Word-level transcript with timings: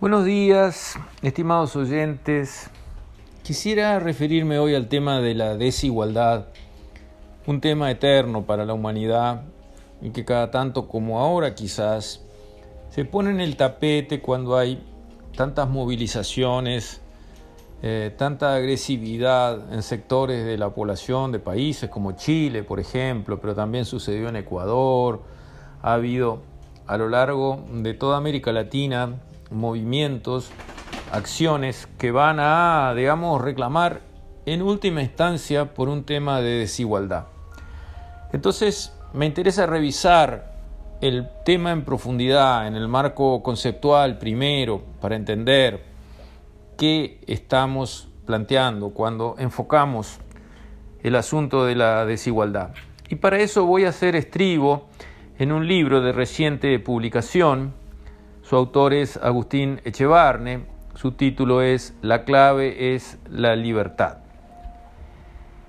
Buenos 0.00 0.24
días, 0.24 0.96
estimados 1.22 1.74
oyentes. 1.74 2.70
Quisiera 3.42 3.98
referirme 3.98 4.60
hoy 4.60 4.76
al 4.76 4.86
tema 4.86 5.20
de 5.20 5.34
la 5.34 5.56
desigualdad, 5.56 6.46
un 7.48 7.60
tema 7.60 7.90
eterno 7.90 8.44
para 8.44 8.64
la 8.64 8.74
humanidad 8.74 9.42
y 10.00 10.10
que 10.10 10.24
cada 10.24 10.52
tanto 10.52 10.86
como 10.86 11.18
ahora 11.18 11.56
quizás 11.56 12.22
se 12.90 13.04
pone 13.06 13.30
en 13.30 13.40
el 13.40 13.56
tapete 13.56 14.20
cuando 14.20 14.56
hay 14.56 14.80
tantas 15.36 15.68
movilizaciones, 15.68 17.00
eh, 17.82 18.14
tanta 18.16 18.54
agresividad 18.54 19.74
en 19.74 19.82
sectores 19.82 20.46
de 20.46 20.58
la 20.58 20.70
población 20.70 21.32
de 21.32 21.40
países 21.40 21.90
como 21.90 22.12
Chile, 22.12 22.62
por 22.62 22.78
ejemplo, 22.78 23.40
pero 23.40 23.56
también 23.56 23.84
sucedió 23.84 24.28
en 24.28 24.36
Ecuador, 24.36 25.24
ha 25.82 25.94
habido 25.94 26.42
a 26.86 26.96
lo 26.96 27.08
largo 27.08 27.64
de 27.72 27.94
toda 27.94 28.16
América 28.16 28.52
Latina 28.52 29.16
movimientos, 29.50 30.50
acciones 31.12 31.88
que 31.98 32.10
van 32.10 32.38
a, 32.40 32.92
digamos, 32.94 33.40
reclamar 33.40 34.00
en 34.46 34.62
última 34.62 35.02
instancia 35.02 35.74
por 35.74 35.88
un 35.88 36.04
tema 36.04 36.40
de 36.40 36.58
desigualdad. 36.58 37.26
Entonces, 38.32 38.94
me 39.12 39.26
interesa 39.26 39.66
revisar 39.66 40.52
el 41.00 41.28
tema 41.44 41.72
en 41.72 41.84
profundidad, 41.84 42.66
en 42.66 42.74
el 42.74 42.88
marco 42.88 43.42
conceptual 43.42 44.18
primero, 44.18 44.82
para 45.00 45.16
entender 45.16 45.84
qué 46.76 47.20
estamos 47.26 48.08
planteando 48.26 48.90
cuando 48.90 49.34
enfocamos 49.38 50.18
el 51.02 51.16
asunto 51.16 51.64
de 51.64 51.74
la 51.74 52.04
desigualdad. 52.04 52.74
Y 53.08 53.16
para 53.16 53.38
eso 53.38 53.64
voy 53.64 53.84
a 53.84 53.90
hacer 53.90 54.16
estribo 54.16 54.88
en 55.38 55.52
un 55.52 55.66
libro 55.66 56.00
de 56.00 56.12
reciente 56.12 56.78
publicación 56.78 57.72
su 58.48 58.56
autor 58.56 58.94
es 58.94 59.18
Agustín 59.18 59.78
Echevarne, 59.84 60.64
su 60.94 61.12
título 61.12 61.60
es 61.60 61.92
La 62.00 62.24
clave 62.24 62.94
es 62.94 63.18
la 63.28 63.54
libertad. 63.54 64.20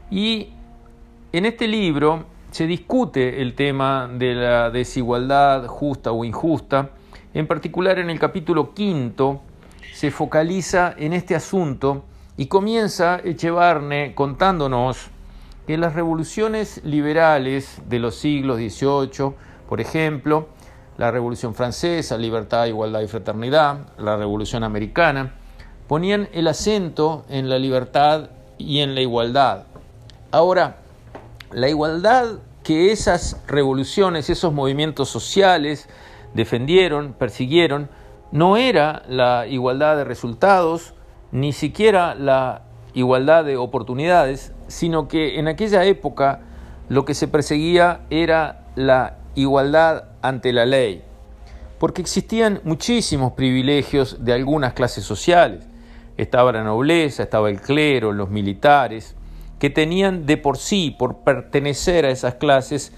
Y 0.09 0.53
en 1.33 1.45
este 1.45 1.67
libro 1.67 2.23
se 2.52 2.67
discute 2.67 3.41
el 3.41 3.53
tema 3.53 4.09
de 4.09 4.33
la 4.33 4.69
desigualdad 4.69 5.67
justa 5.67 6.13
o 6.13 6.23
injusta, 6.23 6.91
en 7.33 7.47
particular 7.47 7.99
en 7.99 8.09
el 8.09 8.17
capítulo 8.17 8.73
quinto 8.73 9.41
se 9.93 10.09
focaliza 10.09 10.95
en 10.97 11.11
este 11.11 11.36
asunto 11.36 12.05
y 12.38 12.45
comienza 12.45 13.19
Echevarne 13.21 14.16
contándonos 14.16 15.09
que 15.67 15.77
las 15.77 15.95
revoluciones 15.95 16.81
liberales 16.86 17.81
de 17.89 17.99
los 17.99 18.16
siglos 18.16 18.55
XVIII, 18.55 19.33
por 19.67 19.81
ejemplo, 19.81 20.47
la 21.00 21.11
Revolución 21.11 21.55
Francesa, 21.55 22.17
libertad, 22.17 22.66
igualdad 22.66 23.00
y 23.00 23.08
fraternidad, 23.08 23.78
la 23.97 24.17
Revolución 24.17 24.66
Americana, 24.66 25.33
ponían 25.88 26.28
el 26.33 26.45
acento 26.45 27.23
en 27.30 27.47
la 27.47 27.58
libertad 27.58 28.31
y 28.58 28.80
en 28.80 28.95
la 28.95 29.02
igualdad. 29.02 29.64
Ahora, 30.31 30.80
la 31.53 31.70
igualdad 31.70 32.39
que 32.64 32.92
esas 32.92 33.42
revoluciones, 33.47 34.30
esos 34.30 34.52
movimientos 34.52 35.08
sociales 35.08 35.88
defendieron, 36.33 37.14
persiguieron, 37.14 37.89
no 38.33 38.58
era 38.58 39.03
la 39.08 39.47
igualdad 39.47 39.95
de 39.95 40.03
resultados, 40.03 40.95
ni 41.31 41.53
siquiera 41.53 42.14
la 42.14 42.64
igualdad 42.94 43.45
de 43.45 43.55
oportunidades, 43.55 44.52
sino 44.67 45.08
que 45.08 45.39
en 45.39 45.47
aquella 45.47 45.86
época 45.86 46.42
lo 46.89 47.05
que 47.05 47.14
se 47.14 47.30
perseguía 47.30 48.02
era 48.09 48.66
la 48.75 49.16
igualdad 49.36 50.08
ante 50.21 50.53
la 50.53 50.65
ley, 50.65 51.03
porque 51.79 52.01
existían 52.01 52.61
muchísimos 52.63 53.33
privilegios 53.33 54.23
de 54.23 54.33
algunas 54.33 54.73
clases 54.73 55.03
sociales. 55.03 55.65
Estaba 56.17 56.52
la 56.52 56.63
nobleza, 56.63 57.23
estaba 57.23 57.49
el 57.49 57.61
clero, 57.61 58.11
los 58.11 58.29
militares, 58.29 59.15
que 59.59 59.69
tenían 59.69 60.25
de 60.25 60.37
por 60.37 60.58
sí, 60.58 60.95
por 60.97 61.19
pertenecer 61.19 62.05
a 62.05 62.09
esas 62.09 62.35
clases, 62.35 62.93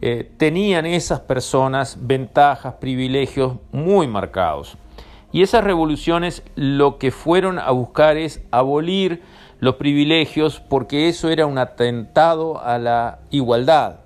eh, 0.00 0.30
tenían 0.36 0.86
esas 0.86 1.20
personas 1.20 1.98
ventajas, 2.00 2.74
privilegios 2.74 3.54
muy 3.72 4.06
marcados. 4.06 4.76
Y 5.32 5.42
esas 5.42 5.64
revoluciones 5.64 6.44
lo 6.54 6.98
que 6.98 7.10
fueron 7.10 7.58
a 7.58 7.70
buscar 7.72 8.16
es 8.16 8.40
abolir 8.52 9.22
los 9.58 9.76
privilegios 9.76 10.60
porque 10.60 11.08
eso 11.08 11.28
era 11.28 11.46
un 11.46 11.58
atentado 11.58 12.62
a 12.62 12.78
la 12.78 13.18
igualdad. 13.30 14.03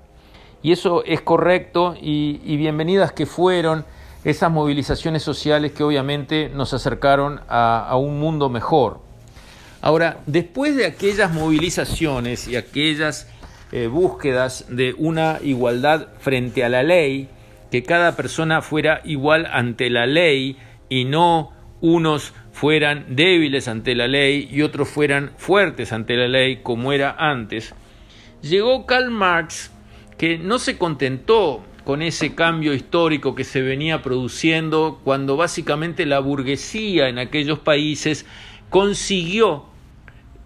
Y 0.62 0.72
eso 0.72 1.04
es 1.04 1.20
correcto 1.20 1.96
y, 2.00 2.56
bienvenidas 2.56 3.12
que 3.12 3.26
fueron 3.26 3.84
esas 4.24 4.50
movilizaciones 4.50 5.22
sociales 5.22 5.72
que 5.72 5.84
obviamente 5.84 6.50
nos 6.52 6.74
acercaron 6.74 7.40
a, 7.48 7.96
un 7.96 8.18
mundo 8.18 8.48
mejor. 8.48 9.00
Ahora, 9.80 10.18
después 10.26 10.74
de 10.74 10.86
aquellas 10.86 11.32
movilizaciones 11.32 12.48
y 12.48 12.56
aquellas 12.56 13.28
eh, 13.70 13.86
búsquedas 13.86 14.64
de 14.68 14.94
una 14.98 15.38
igualdad 15.42 16.08
frente 16.18 16.64
a 16.64 16.68
la 16.68 16.82
ley, 16.82 17.28
que 17.70 17.84
cada 17.84 18.16
persona 18.16 18.60
fuera 18.60 19.00
igual 19.04 19.46
ante 19.46 19.90
la 19.90 20.06
ley 20.06 20.56
y 20.88 21.04
no 21.04 21.52
unos 21.80 22.32
fueran 22.50 23.14
débiles 23.14 23.68
ante 23.68 23.94
la 23.94 24.08
ley 24.08 24.48
y 24.50 24.62
otros 24.62 24.88
fueran 24.88 25.30
fuertes 25.36 25.92
ante 25.92 26.16
la 26.16 26.26
ley 26.26 26.56
como 26.64 26.92
era 26.92 27.14
antes, 27.16 27.72
llegó 28.42 28.84
Karl 28.84 29.10
Marx 29.10 29.70
que 30.18 30.36
no 30.36 30.58
se 30.58 30.76
contentó 30.76 31.64
con 31.84 32.02
ese 32.02 32.34
cambio 32.34 32.74
histórico 32.74 33.34
que 33.34 33.44
se 33.44 33.62
venía 33.62 34.02
produciendo 34.02 35.00
cuando 35.04 35.36
básicamente 35.36 36.04
la 36.04 36.18
burguesía 36.18 37.08
en 37.08 37.18
aquellos 37.18 37.60
países 37.60 38.26
consiguió 38.68 39.64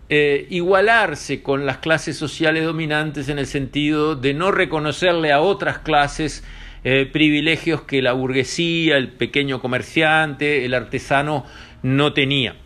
eh, 0.09 0.47
igualarse 0.51 1.43
con 1.43 1.67
las 1.67 1.79
clases 1.79 2.17
sociales 2.17 2.65
dominantes 2.65 3.29
en 3.29 3.39
el 3.39 3.47
sentido 3.47 4.15
de 4.15 4.35
no 4.35 4.53
reconocerle 4.53 5.33
a 5.33 5.41
otras 5.41 5.79
clases 5.79 6.45
eh, 6.85 7.09
privilegios 7.11 7.83
que 7.83 8.03
la 8.03 8.13
burguesía, 8.13 8.97
el 8.97 9.09
pequeño 9.09 9.61
comerciante, 9.61 10.65
el 10.65 10.75
artesano 10.75 11.47
no 11.83 12.13
tenía. 12.13 12.57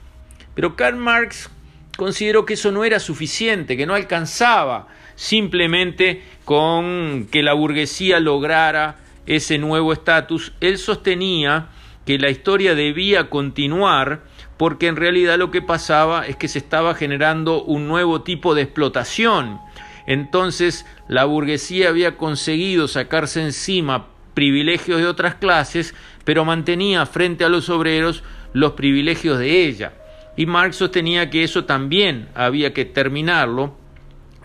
Pero 0.55 0.75
Karl 0.75 0.97
Marx 0.97 1.51
consideró 1.97 2.45
que 2.45 2.55
eso 2.55 2.73
no 2.73 2.85
era 2.85 2.99
suficiente, 2.99 3.77
que 3.77 3.87
no 3.87 3.95
alcanzaba 3.95 4.89
simplemente 5.17 6.23
con 6.45 7.27
que 7.31 7.43
la 7.43 7.55
burguesía 7.55 8.21
lograra 8.21 8.97
ese 9.27 9.59
nuevo 9.59 9.93
estatus, 9.93 10.53
él 10.61 10.79
sostenía 10.79 11.71
que 12.05 12.19
la 12.19 12.31
historia 12.31 12.75
debía 12.77 13.29
continuar 13.29 14.23
porque 14.57 14.87
en 14.87 14.97
realidad 14.97 15.39
lo 15.39 15.51
que 15.51 15.61
pasaba 15.61 16.27
es 16.27 16.37
que 16.37 16.49
se 16.49 16.59
estaba 16.59 16.95
generando 16.95 17.63
un 17.65 17.89
nuevo 17.89 18.23
tipo 18.23 18.55
de 18.55 18.63
explotación. 18.63 19.59
Entonces 20.07 20.87
la 21.09 21.25
burguesía 21.25 21.89
había 21.89 22.17
conseguido 22.17 22.89
sacarse 22.89 23.43
encima 23.43 24.07
privilegios 24.35 25.01
de 25.01 25.07
otras 25.07 25.35
clases, 25.35 25.95
pero 26.25 26.45
mantenía 26.45 27.05
frente 27.07 27.45
a 27.45 27.49
los 27.49 27.69
obreros 27.69 28.23
los 28.53 28.73
privilegios 28.73 29.39
de 29.39 29.65
ella. 29.65 29.93
Y 30.37 30.47
Marx 30.47 30.77
sostenía 30.77 31.31
que 31.31 31.43
eso 31.43 31.65
también 31.65 32.29
había 32.35 32.73
que 32.73 32.85
terminarlo 32.85 33.75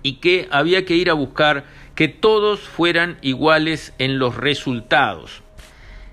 y 0.03 0.13
que 0.13 0.47
había 0.51 0.85
que 0.85 0.95
ir 0.95 1.09
a 1.09 1.13
buscar 1.13 1.65
que 1.95 2.07
todos 2.07 2.61
fueran 2.61 3.17
iguales 3.21 3.93
en 3.99 4.19
los 4.19 4.35
resultados. 4.35 5.41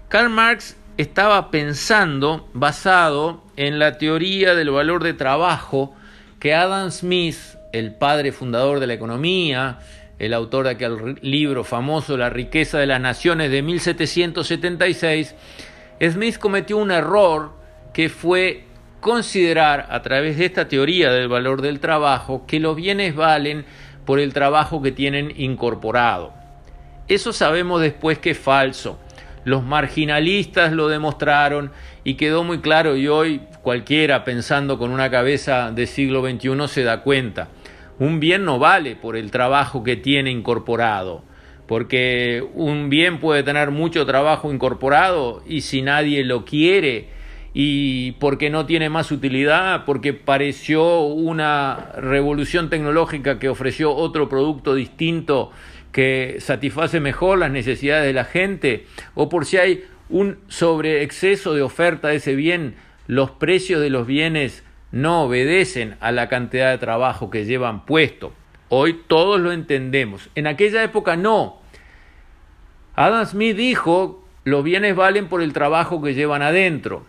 Karl 0.08 0.28
Marx 0.28 0.76
estaba 0.96 1.50
pensando 1.50 2.48
basado 2.54 3.44
en 3.56 3.78
la 3.78 3.98
teoría 3.98 4.54
del 4.54 4.70
valor 4.70 5.02
de 5.04 5.14
trabajo 5.14 5.94
que 6.40 6.54
Adam 6.54 6.90
Smith, 6.90 7.36
el 7.72 7.94
padre 7.94 8.32
fundador 8.32 8.80
de 8.80 8.86
la 8.86 8.94
economía, 8.94 9.78
el 10.18 10.34
autor 10.34 10.64
de 10.64 10.70
aquel 10.70 11.18
libro 11.22 11.64
famoso 11.64 12.16
La 12.16 12.30
riqueza 12.30 12.78
de 12.78 12.86
las 12.86 13.00
naciones 13.00 13.50
de 13.50 13.62
1776, 13.62 15.34
Smith 16.00 16.38
cometió 16.38 16.76
un 16.76 16.90
error 16.90 17.52
que 17.92 18.08
fue 18.08 18.64
considerar 19.00 19.86
a 19.90 20.02
través 20.02 20.38
de 20.38 20.46
esta 20.46 20.68
teoría 20.68 21.10
del 21.12 21.28
valor 21.28 21.62
del 21.62 21.80
trabajo 21.80 22.44
que 22.46 22.60
los 22.60 22.76
bienes 22.76 23.14
valen 23.14 23.64
por 24.04 24.20
el 24.20 24.32
trabajo 24.32 24.82
que 24.82 24.92
tienen 24.92 25.32
incorporado. 25.36 26.32
Eso 27.08 27.32
sabemos 27.32 27.80
después 27.80 28.18
que 28.18 28.30
es 28.30 28.38
falso. 28.38 28.98
Los 29.44 29.62
marginalistas 29.62 30.72
lo 30.72 30.88
demostraron 30.88 31.70
y 32.04 32.14
quedó 32.14 32.44
muy 32.44 32.58
claro 32.58 32.96
y 32.96 33.08
hoy 33.08 33.42
cualquiera 33.62 34.24
pensando 34.24 34.78
con 34.78 34.90
una 34.90 35.10
cabeza 35.10 35.70
del 35.70 35.86
siglo 35.86 36.22
XXI 36.22 36.68
se 36.68 36.82
da 36.82 37.02
cuenta. 37.02 37.48
Un 37.98 38.20
bien 38.20 38.44
no 38.44 38.58
vale 38.58 38.96
por 38.96 39.16
el 39.16 39.30
trabajo 39.30 39.82
que 39.82 39.96
tiene 39.96 40.30
incorporado, 40.30 41.22
porque 41.66 42.46
un 42.54 42.90
bien 42.90 43.20
puede 43.20 43.42
tener 43.42 43.70
mucho 43.70 44.06
trabajo 44.06 44.52
incorporado 44.52 45.42
y 45.46 45.62
si 45.62 45.82
nadie 45.82 46.24
lo 46.24 46.44
quiere, 46.44 47.08
y 47.54 48.12
porque 48.12 48.50
no 48.50 48.66
tiene 48.66 48.88
más 48.88 49.10
utilidad, 49.10 49.84
porque 49.84 50.12
pareció 50.12 51.00
una 51.00 51.92
revolución 51.96 52.70
tecnológica 52.70 53.38
que 53.38 53.48
ofreció 53.48 53.94
otro 53.94 54.28
producto 54.28 54.74
distinto 54.74 55.50
que 55.92 56.36
satisface 56.40 57.00
mejor 57.00 57.38
las 57.38 57.50
necesidades 57.50 58.06
de 58.06 58.12
la 58.12 58.24
gente, 58.24 58.86
o 59.14 59.28
por 59.28 59.46
si 59.46 59.56
hay 59.56 59.84
un 60.10 60.38
sobreexceso 60.48 61.54
de 61.54 61.62
oferta 61.62 62.08
de 62.08 62.16
ese 62.16 62.34
bien 62.34 62.76
los 63.06 63.30
precios 63.30 63.80
de 63.80 63.90
los 63.90 64.06
bienes 64.06 64.64
no 64.92 65.22
obedecen 65.22 65.96
a 66.00 66.12
la 66.12 66.28
cantidad 66.28 66.70
de 66.70 66.78
trabajo 66.78 67.30
que 67.30 67.44
llevan 67.44 67.84
puesto. 67.84 68.32
Hoy 68.68 69.00
todos 69.06 69.40
lo 69.40 69.52
entendemos. 69.52 70.28
En 70.34 70.46
aquella 70.46 70.82
época 70.82 71.16
no. 71.16 71.56
Adam 72.94 73.24
Smith 73.26 73.56
dijo, 73.56 74.24
los 74.44 74.62
bienes 74.62 74.94
valen 74.94 75.28
por 75.28 75.42
el 75.42 75.52
trabajo 75.52 76.02
que 76.02 76.14
llevan 76.14 76.42
adentro. 76.42 77.06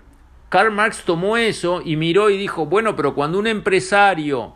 Karl 0.49 0.71
Marx 0.71 1.03
tomó 1.05 1.37
eso 1.37 1.81
y 1.85 1.95
miró 1.95 2.31
y 2.31 2.37
dijo, 2.37 2.65
bueno, 2.65 2.95
pero 2.95 3.13
cuando 3.13 3.37
un 3.37 3.45
empresario 3.45 4.55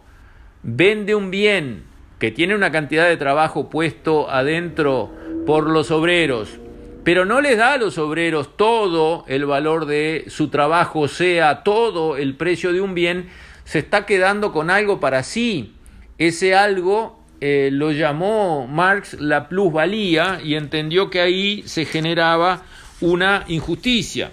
vende 0.63 1.13
un 1.13 1.29
bien 1.29 1.83
que 2.17 2.31
tiene 2.31 2.55
una 2.55 2.71
cantidad 2.71 3.07
de 3.07 3.17
trabajo 3.17 3.69
puesto 3.69 4.29
adentro 4.29 5.11
por 5.45 5.69
los 5.69 5.91
obreros, 5.91 6.57
pero 7.03 7.25
no 7.25 7.41
les 7.41 7.57
da 7.57 7.73
a 7.73 7.77
los 7.77 7.97
obreros 7.97 8.57
todo 8.57 9.25
el 9.27 9.45
valor 9.45 9.85
de 9.85 10.25
su 10.29 10.47
trabajo, 10.47 11.01
o 11.01 11.07
sea, 11.07 11.63
todo 11.63 12.17
el 12.17 12.35
precio 12.37 12.73
de 12.73 12.81
un 12.81 12.95
bien, 12.95 13.29
se 13.65 13.79
está 13.79 14.05
quedando 14.05 14.51
con 14.51 14.69
algo 14.69 14.99
para 14.99 15.21
sí. 15.21 15.75
Ese 16.17 16.55
algo 16.55 17.19
eh, 17.41 17.69
lo 17.71 17.91
llamó 17.91 18.67
Marx 18.67 19.15
la 19.19 19.49
plusvalía 19.49 20.39
y 20.43 20.55
entendió 20.55 21.09
que 21.09 21.21
ahí 21.21 21.63
se 21.65 21.85
generaba 21.85 22.63
una 23.01 23.43
injusticia. 23.47 24.31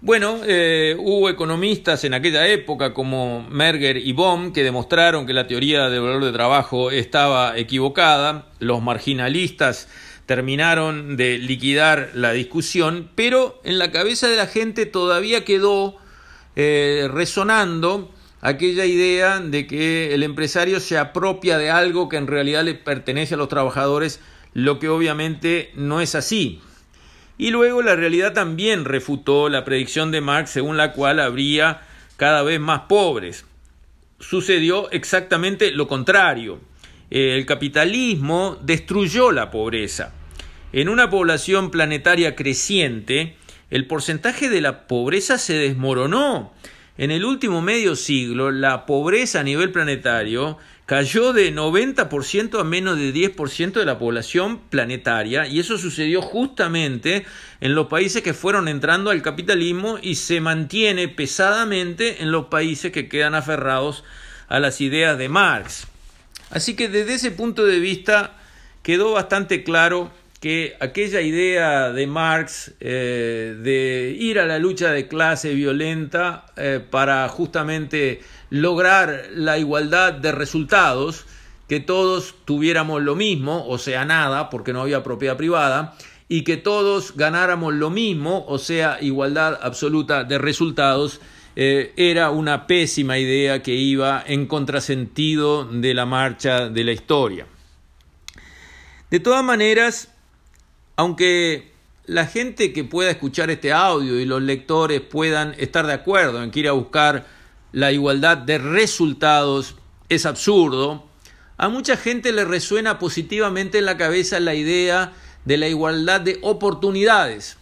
Bueno, 0.00 0.38
eh, 0.46 0.94
hubo 0.96 1.28
economistas 1.28 2.04
en 2.04 2.14
aquella 2.14 2.46
época 2.46 2.94
como 2.94 3.44
Merger 3.50 3.96
y 3.96 4.12
Bohm 4.12 4.52
que 4.52 4.62
demostraron 4.62 5.26
que 5.26 5.32
la 5.32 5.48
teoría 5.48 5.88
del 5.88 6.02
valor 6.02 6.24
de 6.24 6.30
trabajo 6.30 6.92
estaba 6.92 7.58
equivocada. 7.58 8.46
Los 8.60 8.80
marginalistas 8.80 9.88
terminaron 10.26 11.16
de 11.16 11.38
liquidar 11.38 12.10
la 12.14 12.30
discusión, 12.30 13.10
pero 13.16 13.60
en 13.64 13.80
la 13.80 13.90
cabeza 13.90 14.28
de 14.28 14.36
la 14.36 14.46
gente 14.46 14.86
todavía 14.86 15.44
quedó 15.44 15.96
eh, 16.54 17.08
resonando 17.10 18.14
aquella 18.40 18.84
idea 18.84 19.40
de 19.40 19.66
que 19.66 20.14
el 20.14 20.22
empresario 20.22 20.78
se 20.78 20.96
apropia 20.96 21.58
de 21.58 21.70
algo 21.70 22.08
que 22.08 22.18
en 22.18 22.28
realidad 22.28 22.62
le 22.62 22.74
pertenece 22.74 23.34
a 23.34 23.38
los 23.38 23.48
trabajadores, 23.48 24.20
lo 24.54 24.78
que 24.78 24.88
obviamente 24.88 25.72
no 25.74 26.00
es 26.00 26.14
así. 26.14 26.60
Y 27.38 27.50
luego 27.50 27.82
la 27.82 27.94
realidad 27.94 28.32
también 28.32 28.84
refutó 28.84 29.48
la 29.48 29.64
predicción 29.64 30.10
de 30.10 30.20
Marx 30.20 30.50
según 30.50 30.76
la 30.76 30.92
cual 30.92 31.20
habría 31.20 31.82
cada 32.16 32.42
vez 32.42 32.58
más 32.58 32.80
pobres. 32.88 33.46
Sucedió 34.18 34.90
exactamente 34.90 35.70
lo 35.70 35.86
contrario. 35.86 36.60
El 37.10 37.46
capitalismo 37.46 38.58
destruyó 38.60 39.30
la 39.30 39.52
pobreza. 39.52 40.12
En 40.72 40.88
una 40.88 41.08
población 41.08 41.70
planetaria 41.70 42.34
creciente, 42.34 43.36
el 43.70 43.86
porcentaje 43.86 44.50
de 44.50 44.60
la 44.60 44.88
pobreza 44.88 45.38
se 45.38 45.54
desmoronó. 45.54 46.52
En 46.98 47.12
el 47.12 47.24
último 47.24 47.62
medio 47.62 47.94
siglo, 47.94 48.50
la 48.50 48.84
pobreza 48.84 49.38
a 49.38 49.44
nivel 49.44 49.70
planetario 49.70 50.58
cayó 50.84 51.32
de 51.32 51.54
90% 51.54 52.58
a 52.58 52.64
menos 52.64 52.98
de 52.98 53.14
10% 53.14 53.72
de 53.74 53.84
la 53.84 54.00
población 54.00 54.58
planetaria 54.68 55.46
y 55.46 55.60
eso 55.60 55.78
sucedió 55.78 56.20
justamente 56.20 57.24
en 57.60 57.76
los 57.76 57.86
países 57.86 58.22
que 58.22 58.34
fueron 58.34 58.66
entrando 58.66 59.10
al 59.10 59.22
capitalismo 59.22 60.00
y 60.02 60.16
se 60.16 60.40
mantiene 60.40 61.06
pesadamente 61.06 62.20
en 62.20 62.32
los 62.32 62.46
países 62.46 62.90
que 62.90 63.08
quedan 63.08 63.36
aferrados 63.36 64.02
a 64.48 64.58
las 64.58 64.80
ideas 64.80 65.16
de 65.18 65.28
Marx. 65.28 65.86
Así 66.50 66.74
que 66.74 66.88
desde 66.88 67.14
ese 67.14 67.30
punto 67.30 67.64
de 67.64 67.78
vista 67.78 68.36
quedó 68.82 69.12
bastante 69.12 69.62
claro 69.62 70.10
que 70.40 70.76
aquella 70.78 71.20
idea 71.20 71.90
de 71.90 72.06
Marx 72.06 72.72
eh, 72.80 73.56
de 73.60 74.16
ir 74.18 74.38
a 74.38 74.46
la 74.46 74.58
lucha 74.58 74.92
de 74.92 75.08
clase 75.08 75.54
violenta 75.54 76.46
eh, 76.56 76.80
para 76.90 77.28
justamente 77.28 78.20
lograr 78.50 79.30
la 79.34 79.58
igualdad 79.58 80.12
de 80.12 80.30
resultados, 80.30 81.26
que 81.68 81.80
todos 81.80 82.36
tuviéramos 82.44 83.02
lo 83.02 83.16
mismo, 83.16 83.66
o 83.66 83.78
sea, 83.78 84.04
nada, 84.04 84.48
porque 84.48 84.72
no 84.72 84.82
había 84.82 85.02
propiedad 85.02 85.36
privada, 85.36 85.96
y 86.28 86.42
que 86.44 86.56
todos 86.56 87.16
ganáramos 87.16 87.74
lo 87.74 87.90
mismo, 87.90 88.44
o 88.46 88.58
sea, 88.58 88.98
igualdad 89.00 89.58
absoluta 89.60 90.24
de 90.24 90.38
resultados, 90.38 91.20
eh, 91.56 91.92
era 91.96 92.30
una 92.30 92.68
pésima 92.68 93.18
idea 93.18 93.62
que 93.62 93.74
iba 93.74 94.22
en 94.24 94.46
contrasentido 94.46 95.64
de 95.64 95.94
la 95.94 96.06
marcha 96.06 96.68
de 96.68 96.84
la 96.84 96.92
historia. 96.92 97.46
De 99.10 99.20
todas 99.20 99.42
maneras, 99.42 100.14
aunque 100.98 101.70
la 102.06 102.26
gente 102.26 102.72
que 102.72 102.82
pueda 102.82 103.10
escuchar 103.10 103.50
este 103.50 103.72
audio 103.72 104.18
y 104.18 104.24
los 104.24 104.42
lectores 104.42 105.00
puedan 105.00 105.54
estar 105.56 105.86
de 105.86 105.92
acuerdo 105.92 106.42
en 106.42 106.50
que 106.50 106.58
ir 106.58 106.68
a 106.68 106.72
buscar 106.72 107.24
la 107.70 107.92
igualdad 107.92 108.36
de 108.36 108.58
resultados 108.58 109.76
es 110.08 110.26
absurdo, 110.26 111.04
a 111.56 111.68
mucha 111.68 111.96
gente 111.96 112.32
le 112.32 112.44
resuena 112.44 112.98
positivamente 112.98 113.78
en 113.78 113.84
la 113.84 113.96
cabeza 113.96 114.40
la 114.40 114.56
idea 114.56 115.12
de 115.44 115.56
la 115.56 115.68
igualdad 115.68 116.20
de 116.20 116.40
oportunidades. 116.42 117.58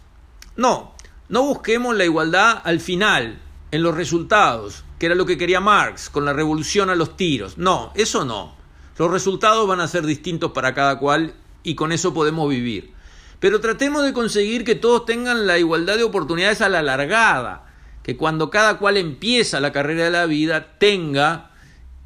No, 0.57 0.95
no 1.29 1.43
busquemos 1.43 1.95
la 1.95 2.07
igualdad 2.07 2.63
al 2.65 2.81
final, 2.81 3.39
en 3.71 3.83
los 3.83 3.95
resultados, 3.95 4.83
que 4.99 5.07
era 5.07 5.15
lo 5.15 5.27
que 5.27 5.37
quería 5.37 5.61
Marx 5.61 6.09
con 6.09 6.25
la 6.25 6.33
revolución 6.33 6.89
a 6.89 6.95
los 6.95 7.19
tiros. 7.19 7.59
No, 7.59 7.93
eso 7.97 8.25
no. 8.25 8.57
Los 8.97 9.11
resultados 9.11 9.69
van 9.69 9.81
a 9.81 9.89
ser 9.89 10.07
distintos 10.07 10.53
para 10.53 10.73
cada 10.73 10.99
cual 10.99 11.35
y 11.63 11.75
con 11.75 11.93
eso 11.93 12.15
podemos 12.15 12.49
vivir. 12.49 12.96
Pero 13.41 13.61
tratemos 13.61 14.05
de 14.05 14.13
conseguir 14.13 14.65
que 14.65 14.75
todos 14.75 15.05
tengan 15.05 15.47
la 15.47 15.59
igualdad 15.59 15.97
de 15.97 16.05
oportunidades 16.05 16.61
a 16.61 16.69
la 16.69 16.83
largada, 16.83 17.67
que 18.03 18.17
cuando 18.17 18.51
cada 18.51 18.79
cual 18.79 18.97
empieza 18.97 19.61
la 19.61 19.73
carrera 19.73 20.05
de 20.05 20.11
la 20.11 20.27
vida 20.27 20.79
tenga 20.79 21.51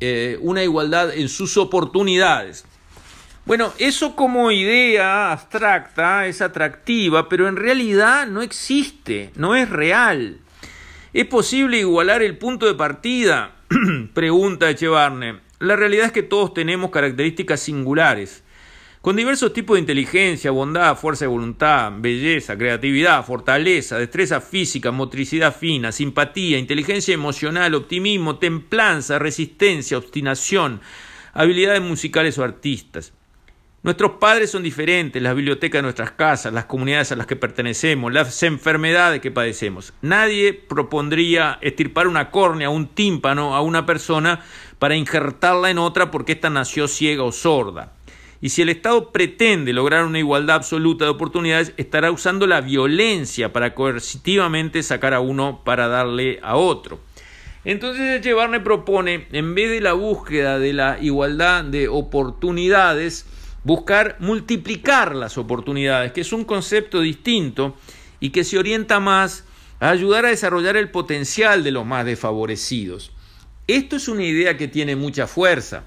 eh, 0.01 0.39
una 0.41 0.63
igualdad 0.63 1.15
en 1.15 1.29
sus 1.29 1.57
oportunidades. 1.57 2.65
Bueno, 3.47 3.73
eso 3.79 4.17
como 4.17 4.51
idea 4.51 5.33
abstracta 5.33 6.27
es 6.27 6.41
atractiva, 6.41 7.29
pero 7.29 7.49
en 7.49 7.57
realidad 7.57 8.27
no 8.27 8.43
existe, 8.43 9.31
no 9.35 9.55
es 9.55 9.69
real. 9.69 10.39
¿Es 11.13 11.27
posible 11.27 11.79
igualar 11.79 12.23
el 12.23 12.39
punto 12.39 12.67
de 12.67 12.75
partida? 12.75 13.53
Pregunta 14.15 14.71
Echevarne. 14.71 15.41
La 15.59 15.77
realidad 15.77 16.07
es 16.07 16.13
que 16.13 16.23
todos 16.23 16.55
tenemos 16.55 16.91
características 16.91 17.61
singulares 17.61 18.43
con 19.01 19.17
diversos 19.17 19.55
tipos 19.55 19.77
de 19.77 19.81
inteligencia, 19.81 20.51
bondad, 20.51 20.95
fuerza 20.95 21.25
de 21.25 21.31
voluntad, 21.31 21.91
belleza, 21.97 22.59
creatividad, 22.59 23.25
fortaleza, 23.25 23.97
destreza 23.97 24.43
física, 24.43 24.91
motricidad 24.91 25.57
fina, 25.57 25.91
simpatía, 25.91 26.59
inteligencia 26.59 27.15
emocional, 27.15 27.75
optimismo, 27.75 28.37
templanza, 28.37 29.19
resistencia, 29.19 29.97
obstinación, 29.97 30.83
habilidades 31.33 31.81
musicales 31.81 32.37
o 32.37 32.45
artistas. 32.45 33.15
Nuestros 33.83 34.13
padres 34.21 34.51
son 34.51 34.63
diferentes, 34.63 35.23
las 35.23 35.35
bibliotecas 35.35 35.79
de 35.79 35.85
nuestras 35.85 36.11
casas, 36.11 36.53
las 36.53 36.67
comunidades 36.67 37.13
a 37.13 37.17
las 37.17 37.27
que 37.27 37.37
pertenecemos, 37.37 38.13
las 38.13 38.43
enfermedades 38.43 39.23
que 39.23 39.31
padecemos. 39.31 39.95
Nadie 40.03 40.53
propondría 40.53 41.59
estirpar 41.63 42.07
una 42.07 42.31
córnea, 42.31 42.69
un 42.69 42.89
tímpano 42.89 43.57
a 43.57 43.63
una 43.63 43.87
persona 43.87 44.45
para 44.79 44.97
injertarla 44.97 45.71
en 45.71 45.79
otra 45.79 46.11
porque 46.11 46.33
ésta 46.33 46.51
nació 46.51 46.87
ciega 46.89 47.23
o 47.23 47.33
sorda. 47.33 47.95
Y 48.43 48.49
si 48.49 48.63
el 48.63 48.71
Estado 48.71 49.13
pretende 49.13 49.73
lograr 49.73 50.05
una 50.05 50.19
igualdad 50.19 50.57
absoluta 50.57 51.05
de 51.05 51.11
oportunidades, 51.11 51.75
estará 51.77 52.11
usando 52.11 52.47
la 52.47 52.63
violencia 52.63 53.53
para 53.53 53.75
coercitivamente 53.75 54.83
sacar 54.83 55.13
a 55.13 55.21
uno 55.21 55.63
para 55.65 55.89
darle 55.89 56.41
a 56.43 56.57
otro. 56.57 57.01
Entonces 57.65 58.19
Echevarne 58.19 58.61
propone, 58.61 59.27
en 59.33 59.55
vez 59.55 59.71
de 59.71 59.83
la 59.83 59.93
búsqueda 59.93 60.59
de 60.59 60.73
la 60.73 60.99
igualdad 61.01 61.65
de 61.65 61.89
oportunidades, 61.89 63.27
buscar 63.65 64.17
multiplicar 64.21 65.15
las 65.15 65.37
oportunidades, 65.37 66.13
que 66.13 66.23
es 66.23 66.33
un 66.33 66.45
concepto 66.45 67.01
distinto 67.01 67.77
y 68.19 68.31
que 68.31 68.45
se 68.45 68.59
orienta 68.59 69.01
más 69.01 69.45
a 69.81 69.91
ayudar 69.91 70.25
a 70.25 70.31
desarrollar 70.31 70.79
el 70.79 70.91
potencial 70.91 71.63
de 71.63 71.73
los 71.73 71.85
más 71.85 72.07
desfavorecidos. 72.07 73.13
Esto 73.67 73.97
es 73.97 74.09
una 74.09 74.25
idea 74.25 74.57
que 74.57 74.69
tiene 74.69 74.97
mucha 74.97 75.27
fuerza. 75.27 75.85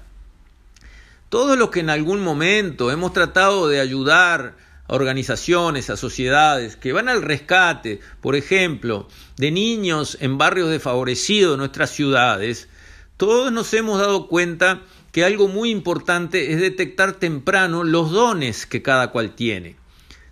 Todos 1.34 1.58
los 1.58 1.70
que 1.70 1.80
en 1.80 1.90
algún 1.90 2.22
momento 2.22 2.92
hemos 2.92 3.12
tratado 3.12 3.66
de 3.66 3.80
ayudar 3.80 4.54
a 4.86 4.94
organizaciones, 4.94 5.90
a 5.90 5.96
sociedades 5.96 6.76
que 6.76 6.92
van 6.92 7.08
al 7.08 7.22
rescate, 7.22 7.98
por 8.20 8.36
ejemplo, 8.36 9.08
de 9.36 9.50
niños 9.50 10.16
en 10.20 10.38
barrios 10.38 10.70
desfavorecidos 10.70 11.54
de 11.54 11.58
nuestras 11.58 11.90
ciudades, 11.90 12.68
todos 13.16 13.50
nos 13.50 13.74
hemos 13.74 13.98
dado 13.98 14.28
cuenta 14.28 14.82
que 15.10 15.24
algo 15.24 15.48
muy 15.48 15.70
importante 15.70 16.52
es 16.52 16.60
detectar 16.60 17.14
temprano 17.14 17.82
los 17.82 18.12
dones 18.12 18.64
que 18.64 18.82
cada 18.82 19.10
cual 19.10 19.34
tiene. 19.34 19.74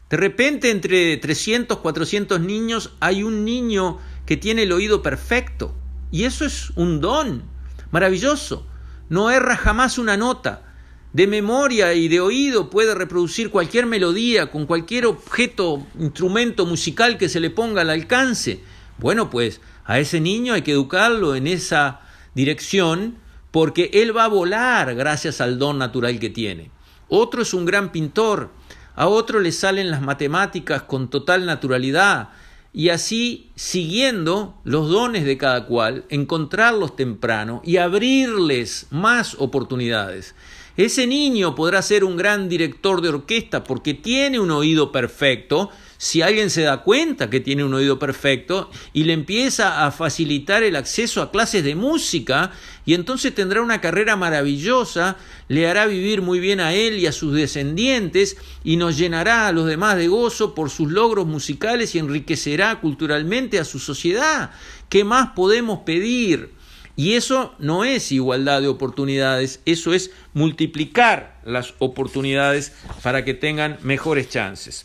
De 0.09 0.17
repente 0.17 0.71
entre 0.71 1.17
300, 1.17 1.79
400 1.79 2.41
niños 2.41 2.93
hay 3.01 3.25
un 3.25 3.45
niño 3.45 3.99
que 4.25 4.37
tiene 4.37 4.63
el 4.63 4.71
oído 4.71 5.03
perfecto 5.03 5.75
y 6.13 6.27
eso 6.27 6.45
es 6.45 6.71
un 6.77 7.01
don 7.01 7.43
maravilloso. 7.91 8.69
No 9.09 9.33
erra 9.33 9.57
jamás 9.57 9.99
una 9.99 10.17
nota 10.17 10.69
de 11.13 11.27
memoria 11.27 11.93
y 11.95 12.09
de 12.09 12.21
oído 12.21 12.71
puede 12.71 12.95
reproducir 12.95 13.51
cualquier 13.51 13.87
melodía 13.87 14.51
con 14.51 14.67
cualquier 14.67 15.07
objeto, 15.07 15.87
instrumento 15.99 16.65
musical 16.65 17.19
que 17.19 17.29
se 17.29 17.41
le 17.41 17.51
ponga 17.51 17.83
al 17.83 17.91
alcance. 17.91 18.61
Bueno, 18.99 19.31
pues 19.31 19.61
A 19.85 19.99
ese 19.99 20.21
niño 20.21 20.55
hay 20.55 20.63
que 20.63 20.73
educarlo 20.73 21.35
en 21.35 21.47
esa 21.47 22.01
dirección 22.35 23.17
porque 23.51 23.91
él 23.93 24.17
va 24.17 24.25
a 24.25 24.29
volar 24.29 24.95
gracias 24.95 25.41
al 25.41 25.59
don 25.59 25.79
natural 25.79 26.19
que 26.19 26.31
tiene. 26.31 26.71
Otro 27.09 27.43
es 27.43 27.53
un 27.53 27.67
gran 27.67 27.91
pintor, 27.93 28.51
a 28.95 29.09
otro 29.09 29.41
le 29.41 29.53
salen 29.53 29.91
las 29.91 30.01
matemáticas 30.01 30.83
con 30.83 31.11
total 31.11 31.45
naturalidad, 31.45 32.31
y 32.75 32.89
así, 32.89 33.51
siguiendo 33.55 34.59
los 34.65 34.89
dones 34.89 35.27
de 35.27 35.37
cada 35.37 35.67
cual, 35.67 36.07
encontrarlos 36.09 36.97
temprano 36.97 37.61
y 37.65 37.77
abrirles 37.77 38.87
más 38.91 39.37
oportunidades. 39.39 40.35
Ese 40.77 41.07
niño 41.07 41.55
podrá 41.55 41.83
ser 41.83 42.03
un 42.03 42.17
gran 42.17 42.49
director 42.49 43.03
de 43.03 43.11
orquesta 43.11 43.63
porque 43.63 43.93
tiene 43.93 44.41
un 44.41 44.51
oído 44.51 44.91
perfecto, 44.91 45.71
si 45.99 46.23
alguien 46.23 46.51
se 46.51 46.63
da 46.63 46.83
cuenta 46.83 47.31
que 47.31 47.41
tiene 47.41 47.63
un 47.63 47.75
oído 47.75 47.99
perfecto 47.99 48.71
y 48.93 49.05
le 49.05 49.13
empieza 49.13 49.87
a 49.87 49.93
facilitar 49.93 50.63
el 50.63 50.75
acceso 50.75 51.23
a 51.23 51.31
clases 51.31 51.63
de 51.63 51.77
música, 51.77 52.51
y 52.85 52.95
entonces 52.95 53.35
tendrá 53.35 53.63
una 53.63 53.81
carrera 53.81 54.17
maravillosa, 54.17 55.17
le 55.47 55.69
hará 55.69 55.87
vivir 55.87 56.23
muy 56.23 56.41
bien 56.41 56.59
a 56.59 56.75
él 56.75 56.99
y 56.99 57.07
a 57.07 57.13
sus 57.13 57.35
descendientes, 57.35 58.37
y 58.65 58.79
nos 58.79 58.97
llenará 58.97 59.47
a 59.47 59.53
los 59.53 59.67
demás 59.67 59.97
de 59.97 60.09
gozo 60.09 60.55
por 60.55 60.71
sus 60.71 60.91
logros 60.91 61.27
musicales 61.27 61.95
y 61.95 61.99
enriquecerá 61.99 62.81
culturalmente 62.81 63.61
a 63.61 63.65
su 63.65 63.79
sociedad. 63.79 64.51
¿Qué 64.89 65.05
más 65.05 65.31
podemos 65.37 65.81
pedir? 65.81 66.51
Y 66.95 67.15
eso 67.15 67.55
no 67.59 67.85
es 67.85 68.13
igualdad 68.13 68.61
de 68.61 68.69
oportunidades, 68.69 69.61
eso 69.65 69.95
es 69.95 70.11
multiplicar 70.35 71.41
las 71.45 71.75
oportunidades 71.79 72.75
para 73.03 73.25
que 73.25 73.35
tengan 73.35 73.79
mejores 73.83 74.29
chances. 74.29 74.85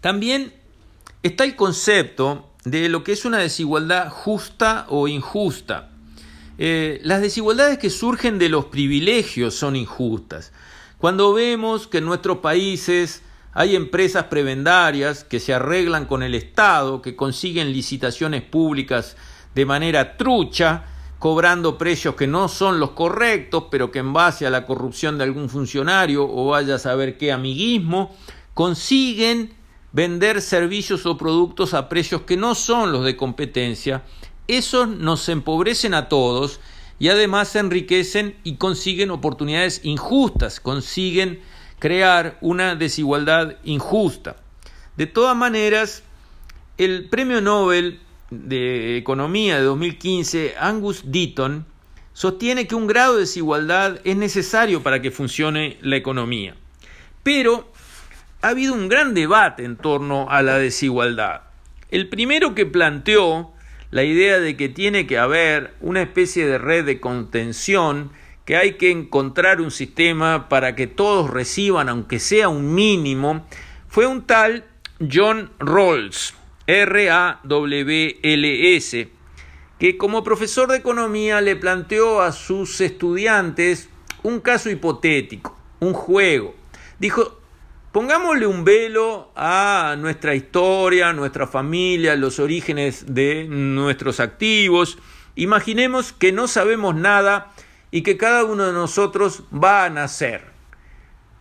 También 0.00 0.52
está 1.22 1.44
el 1.44 1.56
concepto 1.56 2.50
de 2.64 2.88
lo 2.88 3.04
que 3.04 3.12
es 3.12 3.24
una 3.24 3.38
desigualdad 3.38 4.08
justa 4.08 4.86
o 4.88 5.08
injusta. 5.08 5.90
Eh, 6.58 7.00
las 7.02 7.20
desigualdades 7.20 7.78
que 7.78 7.90
surgen 7.90 8.38
de 8.38 8.48
los 8.48 8.66
privilegios 8.66 9.54
son 9.54 9.76
injustas. 9.76 10.52
Cuando 10.98 11.32
vemos 11.32 11.86
que 11.86 11.98
en 11.98 12.04
nuestros 12.04 12.38
países 12.38 13.22
hay 13.52 13.76
empresas 13.76 14.24
prebendarias 14.24 15.24
que 15.24 15.40
se 15.40 15.52
arreglan 15.52 16.06
con 16.06 16.22
el 16.22 16.34
Estado, 16.34 17.02
que 17.02 17.16
consiguen 17.16 17.72
licitaciones 17.72 18.42
públicas 18.42 19.16
de 19.54 19.66
manera 19.66 20.16
trucha, 20.16 20.84
cobrando 21.18 21.78
precios 21.78 22.14
que 22.14 22.26
no 22.26 22.48
son 22.48 22.80
los 22.80 22.90
correctos, 22.90 23.64
pero 23.70 23.90
que 23.90 24.00
en 24.00 24.12
base 24.12 24.46
a 24.46 24.50
la 24.50 24.66
corrupción 24.66 25.18
de 25.18 25.24
algún 25.24 25.48
funcionario 25.48 26.28
o 26.28 26.48
vaya 26.48 26.74
a 26.76 26.78
saber 26.78 27.16
qué 27.16 27.30
amiguismo, 27.30 28.14
consiguen 28.54 29.54
vender 29.92 30.40
servicios 30.40 31.06
o 31.06 31.16
productos 31.16 31.74
a 31.74 31.88
precios 31.88 32.22
que 32.22 32.36
no 32.36 32.54
son 32.54 32.92
los 32.92 33.04
de 33.04 33.16
competencia, 33.16 34.02
esos 34.48 34.88
nos 34.88 35.28
empobrecen 35.28 35.94
a 35.94 36.08
todos 36.08 36.60
y 36.98 37.08
además 37.08 37.48
se 37.48 37.58
enriquecen 37.58 38.36
y 38.42 38.56
consiguen 38.56 39.10
oportunidades 39.10 39.80
injustas, 39.84 40.60
consiguen 40.60 41.40
crear 41.78 42.38
una 42.40 42.74
desigualdad 42.74 43.56
injusta. 43.64 44.36
De 44.96 45.06
todas 45.06 45.36
maneras, 45.36 46.02
el 46.78 47.08
premio 47.08 47.40
Nobel 47.40 48.00
de 48.32 48.96
Economía 48.96 49.56
de 49.56 49.64
2015, 49.64 50.54
Angus 50.58 51.02
Deaton, 51.06 51.66
sostiene 52.12 52.66
que 52.66 52.74
un 52.74 52.86
grado 52.86 53.14
de 53.14 53.20
desigualdad 53.20 54.00
es 54.04 54.16
necesario 54.16 54.82
para 54.82 55.02
que 55.02 55.10
funcione 55.10 55.76
la 55.82 55.96
economía. 55.96 56.56
Pero 57.22 57.70
ha 58.40 58.48
habido 58.48 58.74
un 58.74 58.88
gran 58.88 59.14
debate 59.14 59.64
en 59.64 59.76
torno 59.76 60.28
a 60.30 60.42
la 60.42 60.58
desigualdad. 60.58 61.42
El 61.90 62.08
primero 62.08 62.54
que 62.54 62.66
planteó 62.66 63.52
la 63.90 64.02
idea 64.02 64.40
de 64.40 64.56
que 64.56 64.68
tiene 64.70 65.06
que 65.06 65.18
haber 65.18 65.74
una 65.80 66.02
especie 66.02 66.46
de 66.46 66.58
red 66.58 66.84
de 66.86 66.98
contención, 66.98 68.10
que 68.46 68.56
hay 68.56 68.74
que 68.74 68.90
encontrar 68.90 69.60
un 69.60 69.70
sistema 69.70 70.48
para 70.48 70.74
que 70.74 70.86
todos 70.86 71.30
reciban, 71.30 71.88
aunque 71.88 72.18
sea 72.18 72.48
un 72.48 72.74
mínimo, 72.74 73.46
fue 73.88 74.06
un 74.06 74.22
tal 74.22 74.64
John 74.98 75.50
Rawls, 75.58 76.34
R-A-W-L-S, 76.66 78.28
que 79.78 79.96
como 79.96 80.24
profesor 80.24 80.70
de 80.70 80.78
economía 80.78 81.40
le 81.40 81.56
planteó 81.56 82.20
a 82.20 82.32
sus 82.32 82.80
estudiantes 82.80 83.88
un 84.22 84.40
caso 84.40 84.70
hipotético, 84.70 85.56
un 85.80 85.92
juego. 85.92 86.54
Dijo, 86.98 87.42
Pongámosle 87.92 88.46
un 88.46 88.64
velo 88.64 89.30
a 89.36 89.96
nuestra 89.98 90.34
historia, 90.34 91.12
nuestra 91.12 91.46
familia, 91.46 92.16
los 92.16 92.40
orígenes 92.40 93.04
de 93.14 93.46
nuestros 93.46 94.18
activos. 94.18 94.96
Imaginemos 95.36 96.14
que 96.14 96.32
no 96.32 96.48
sabemos 96.48 96.94
nada 96.94 97.52
y 97.90 98.00
que 98.00 98.16
cada 98.16 98.44
uno 98.44 98.64
de 98.66 98.72
nosotros 98.72 99.42
va 99.52 99.84
a 99.84 99.90
nacer. 99.90 100.46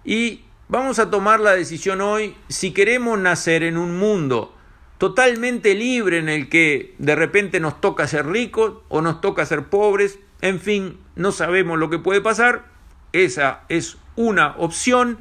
Y 0.03 0.41
vamos 0.67 0.99
a 0.99 1.09
tomar 1.09 1.39
la 1.39 1.53
decisión 1.53 2.01
hoy 2.01 2.35
si 2.49 2.73
queremos 2.73 3.17
nacer 3.17 3.63
en 3.63 3.77
un 3.77 3.97
mundo 3.97 4.53
totalmente 5.01 5.73
libre 5.73 6.19
en 6.19 6.29
el 6.29 6.47
que 6.47 6.93
de 6.99 7.15
repente 7.15 7.59
nos 7.59 7.81
toca 7.81 8.05
ser 8.05 8.27
ricos 8.27 8.83
o 8.87 9.01
nos 9.01 9.19
toca 9.19 9.47
ser 9.47 9.63
pobres, 9.63 10.19
en 10.41 10.59
fin, 10.59 10.99
no 11.15 11.31
sabemos 11.31 11.79
lo 11.79 11.89
que 11.89 11.97
puede 11.97 12.21
pasar. 12.21 12.65
Esa 13.11 13.61
es 13.67 13.97
una 14.15 14.55
opción 14.59 15.17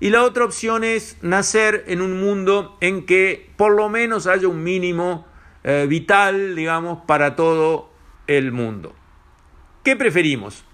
y 0.00 0.08
la 0.08 0.22
otra 0.22 0.46
opción 0.46 0.82
es 0.82 1.18
nacer 1.20 1.84
en 1.88 2.00
un 2.00 2.18
mundo 2.18 2.78
en 2.80 3.04
que 3.04 3.50
por 3.58 3.72
lo 3.76 3.90
menos 3.90 4.26
haya 4.26 4.48
un 4.48 4.64
mínimo 4.64 5.26
eh, 5.62 5.84
vital, 5.86 6.56
digamos, 6.56 7.04
para 7.04 7.36
todo 7.36 7.90
el 8.28 8.50
mundo. 8.50 8.94
¿Qué 9.82 9.94
preferimos? 9.94 10.64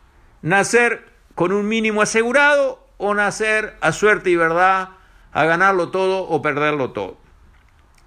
¿Nacer 0.42 1.10
con 1.34 1.50
un 1.50 1.66
mínimo 1.66 2.02
asegurado 2.02 2.86
o 2.98 3.14
nacer 3.14 3.76
a 3.80 3.90
suerte 3.90 4.30
y 4.30 4.36
verdad, 4.36 4.90
a 5.32 5.44
ganarlo 5.44 5.90
todo 5.90 6.22
o 6.28 6.40
perderlo 6.40 6.92
todo? 6.92 7.23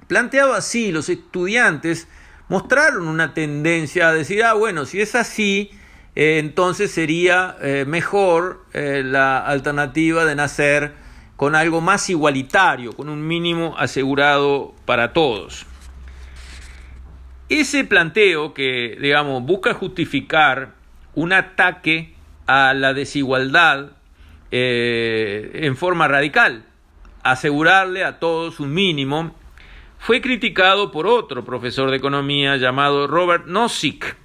Planteado 0.08 0.54
así, 0.54 0.92
los 0.92 1.10
estudiantes 1.10 2.08
mostraron 2.50 3.08
una 3.08 3.34
tendencia 3.34 4.10
a 4.10 4.14
decir, 4.14 4.44
ah, 4.44 4.54
bueno, 4.54 4.86
si 4.86 5.02
es 5.02 5.16
así, 5.16 5.72
eh, 6.16 6.40
entonces 6.40 6.92
sería 6.92 7.56
eh, 7.62 7.86
mejor 7.88 8.66
la 8.74 9.40
alternativa 9.40 10.24
de 10.26 10.36
nacer 10.36 10.94
con 11.36 11.56
algo 11.56 11.82
más 11.82 12.10
igualitario, 12.10 12.94
con 12.94 13.10
un 13.10 13.26
mínimo 13.26 13.76
asegurado 13.78 14.74
para 14.86 15.14
todos. 15.14 15.66
Ese 17.50 17.86
planteo 17.86 18.54
que, 18.54 18.98
digamos, 19.00 19.42
busca 19.44 19.74
justificar 19.74 20.74
un 21.14 21.32
ataque 21.32 22.14
a 22.46 22.74
la 22.74 22.94
desigualdad 22.94 23.92
eh, 24.52 25.52
en 25.54 25.78
forma 25.78 26.10
radical, 26.10 26.66
asegurarle 27.24 28.04
a 28.04 28.20
todos 28.20 28.60
un 28.60 28.74
mínimo, 28.74 29.34
fue 30.00 30.22
criticado 30.22 30.92
por 30.92 31.08
otro 31.08 31.44
profesor 31.44 31.90
de 31.92 31.98
economía 31.98 32.56
llamado 32.58 33.08
Robert 33.08 33.46
Nozick, 33.46 34.16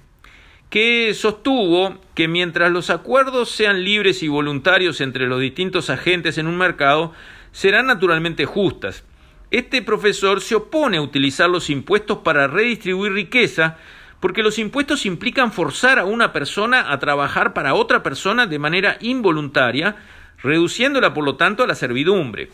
que 0.69 1.13
sostuvo 1.13 1.97
que 2.15 2.27
mientras 2.27 2.71
los 2.71 2.89
acuerdos 2.89 3.51
sean 3.51 3.83
libres 3.83 4.23
y 4.23 4.27
voluntarios 4.27 5.01
entre 5.01 5.27
los 5.27 5.39
distintos 5.39 5.89
agentes 5.89 6.37
en 6.37 6.47
un 6.47 6.57
mercado, 6.57 7.13
serán 7.51 7.85
naturalmente 7.85 8.45
justas. 8.45 9.03
Este 9.51 9.83
profesor 9.83 10.41
se 10.41 10.55
opone 10.55 10.97
a 10.97 11.01
utilizar 11.01 11.49
los 11.49 11.69
impuestos 11.69 12.19
para 12.19 12.47
redistribuir 12.47 13.13
riqueza, 13.13 13.77
porque 14.19 14.41
los 14.41 14.57
impuestos 14.57 15.05
implican 15.05 15.51
forzar 15.51 15.99
a 15.99 16.05
una 16.05 16.33
persona 16.33 16.91
a 16.91 16.97
trabajar 16.97 17.53
para 17.53 17.75
otra 17.75 18.01
persona 18.01 18.47
de 18.47 18.57
manera 18.57 18.97
involuntaria, 19.01 19.97
reduciéndola 20.41 21.13
por 21.13 21.23
lo 21.23 21.35
tanto 21.35 21.63
a 21.63 21.67
la 21.67 21.75
servidumbre. 21.75 22.49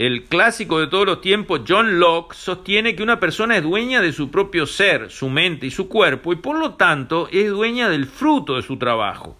El 0.00 0.24
clásico 0.24 0.80
de 0.80 0.86
todos 0.86 1.04
los 1.04 1.20
tiempos, 1.20 1.60
John 1.68 2.00
Locke, 2.00 2.32
sostiene 2.32 2.96
que 2.96 3.02
una 3.02 3.20
persona 3.20 3.58
es 3.58 3.62
dueña 3.62 4.00
de 4.00 4.14
su 4.14 4.30
propio 4.30 4.64
ser, 4.64 5.10
su 5.10 5.28
mente 5.28 5.66
y 5.66 5.70
su 5.70 5.88
cuerpo, 5.88 6.32
y 6.32 6.36
por 6.36 6.58
lo 6.58 6.72
tanto 6.76 7.28
es 7.30 7.50
dueña 7.50 7.90
del 7.90 8.06
fruto 8.06 8.56
de 8.56 8.62
su 8.62 8.78
trabajo. 8.78 9.36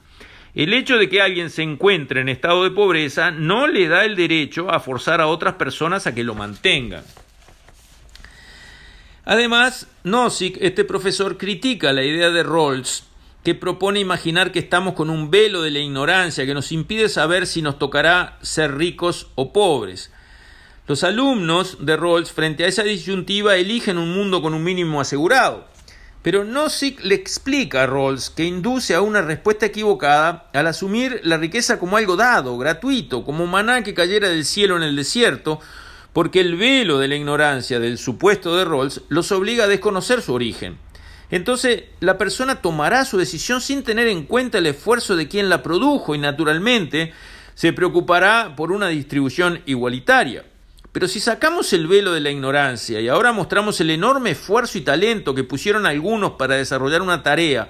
El 0.54 0.74
hecho 0.74 0.98
de 0.98 1.08
que 1.08 1.22
alguien 1.22 1.48
se 1.48 1.62
encuentre 1.62 2.20
en 2.20 2.28
estado 2.28 2.62
de 2.62 2.72
pobreza 2.72 3.30
no 3.30 3.68
le 3.68 3.88
da 3.88 4.04
el 4.04 4.16
derecho 4.16 4.70
a 4.70 4.80
forzar 4.80 5.22
a 5.22 5.28
otras 5.28 5.54
personas 5.54 6.06
a 6.06 6.14
que 6.14 6.24
lo 6.24 6.34
mantengan. 6.34 7.04
Además, 9.24 9.88
Nozick, 10.04 10.58
este 10.60 10.84
profesor, 10.84 11.38
critica 11.38 11.94
la 11.94 12.04
idea 12.04 12.28
de 12.28 12.42
Rawls, 12.42 13.04
que 13.44 13.54
propone 13.54 13.98
imaginar 13.98 14.52
que 14.52 14.58
estamos 14.58 14.92
con 14.92 15.08
un 15.08 15.30
velo 15.30 15.62
de 15.62 15.70
la 15.70 15.78
ignorancia 15.78 16.44
que 16.44 16.52
nos 16.52 16.70
impide 16.70 17.08
saber 17.08 17.46
si 17.46 17.62
nos 17.62 17.78
tocará 17.78 18.36
ser 18.42 18.76
ricos 18.76 19.28
o 19.36 19.54
pobres. 19.54 20.12
Los 20.90 21.04
alumnos 21.04 21.86
de 21.86 21.96
Rawls 21.96 22.32
frente 22.32 22.64
a 22.64 22.66
esa 22.66 22.82
disyuntiva 22.82 23.54
eligen 23.54 23.96
un 23.96 24.12
mundo 24.12 24.42
con 24.42 24.54
un 24.54 24.64
mínimo 24.64 25.00
asegurado. 25.00 25.68
Pero 26.22 26.42
Nozick 26.42 27.04
le 27.04 27.14
explica 27.14 27.84
a 27.84 27.86
Rawls 27.86 28.28
que 28.28 28.44
induce 28.44 28.96
a 28.96 29.00
una 29.00 29.22
respuesta 29.22 29.66
equivocada 29.66 30.50
al 30.52 30.66
asumir 30.66 31.20
la 31.22 31.36
riqueza 31.36 31.78
como 31.78 31.96
algo 31.96 32.16
dado, 32.16 32.58
gratuito, 32.58 33.24
como 33.24 33.46
maná 33.46 33.84
que 33.84 33.94
cayera 33.94 34.30
del 34.30 34.44
cielo 34.44 34.76
en 34.76 34.82
el 34.82 34.96
desierto, 34.96 35.60
porque 36.12 36.40
el 36.40 36.56
velo 36.56 36.98
de 36.98 37.06
la 37.06 37.14
ignorancia 37.14 37.78
del 37.78 37.96
supuesto 37.96 38.56
de 38.56 38.64
Rawls 38.64 39.02
los 39.10 39.30
obliga 39.30 39.66
a 39.66 39.68
desconocer 39.68 40.22
su 40.22 40.34
origen. 40.34 40.76
Entonces 41.30 41.84
la 42.00 42.18
persona 42.18 42.62
tomará 42.62 43.04
su 43.04 43.16
decisión 43.16 43.60
sin 43.60 43.84
tener 43.84 44.08
en 44.08 44.24
cuenta 44.24 44.58
el 44.58 44.66
esfuerzo 44.66 45.14
de 45.14 45.28
quien 45.28 45.50
la 45.50 45.62
produjo 45.62 46.16
y 46.16 46.18
naturalmente 46.18 47.12
se 47.54 47.72
preocupará 47.72 48.54
por 48.56 48.72
una 48.72 48.88
distribución 48.88 49.62
igualitaria. 49.66 50.49
Pero 50.92 51.06
si 51.06 51.20
sacamos 51.20 51.72
el 51.72 51.86
velo 51.86 52.12
de 52.12 52.20
la 52.20 52.30
ignorancia 52.30 53.00
y 53.00 53.08
ahora 53.08 53.32
mostramos 53.32 53.80
el 53.80 53.90
enorme 53.90 54.30
esfuerzo 54.30 54.76
y 54.76 54.80
talento 54.80 55.34
que 55.34 55.44
pusieron 55.44 55.86
algunos 55.86 56.32
para 56.32 56.56
desarrollar 56.56 57.00
una 57.00 57.22
tarea 57.22 57.68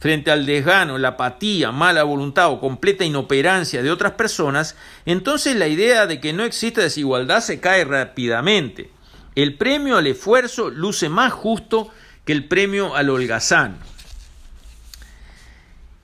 frente 0.00 0.30
al 0.30 0.44
desgano, 0.46 0.98
la 0.98 1.08
apatía, 1.08 1.70
mala 1.70 2.02
voluntad 2.02 2.50
o 2.50 2.60
completa 2.60 3.04
inoperancia 3.04 3.82
de 3.82 3.90
otras 3.90 4.12
personas, 4.12 4.76
entonces 5.06 5.56
la 5.56 5.68
idea 5.68 6.06
de 6.06 6.20
que 6.20 6.32
no 6.32 6.44
existe 6.44 6.80
desigualdad 6.80 7.40
se 7.40 7.60
cae 7.60 7.84
rápidamente. 7.84 8.90
El 9.36 9.54
premio 9.54 9.96
al 9.96 10.06
esfuerzo 10.06 10.70
luce 10.70 11.08
más 11.08 11.32
justo 11.32 11.90
que 12.24 12.32
el 12.32 12.46
premio 12.46 12.96
al 12.96 13.10
holgazán. 13.10 13.78